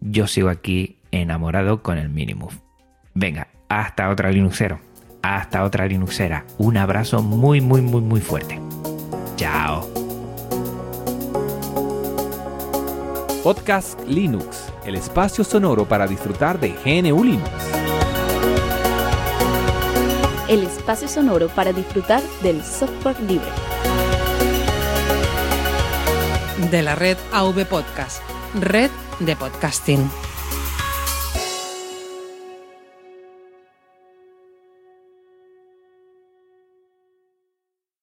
Yo 0.00 0.28
sigo 0.28 0.50
aquí 0.50 1.00
enamorado 1.10 1.82
con 1.82 1.98
el 1.98 2.10
Minimove. 2.10 2.54
Venga, 3.14 3.48
hasta 3.68 4.08
otra 4.08 4.30
Linuxero. 4.30 4.85
Hasta 5.26 5.64
otra 5.64 5.86
Linuxera. 5.86 6.44
Un 6.56 6.76
abrazo 6.76 7.20
muy, 7.20 7.60
muy, 7.60 7.80
muy, 7.80 8.00
muy 8.00 8.20
fuerte. 8.20 8.60
Chao. 9.34 9.84
Podcast 13.42 14.00
Linux, 14.06 14.72
el 14.84 14.94
espacio 14.94 15.42
sonoro 15.42 15.84
para 15.84 16.06
disfrutar 16.06 16.60
de 16.60 16.68
GNU 16.68 17.24
Linux. 17.24 17.50
El 20.48 20.62
espacio 20.62 21.08
sonoro 21.08 21.48
para 21.48 21.72
disfrutar 21.72 22.22
del 22.44 22.62
software 22.62 23.20
libre 23.22 23.50
de 26.70 26.82
la 26.82 26.94
red 26.94 27.16
AV 27.32 27.66
Podcast, 27.66 28.22
red 28.60 28.90
de 29.18 29.34
podcasting. 29.34 30.08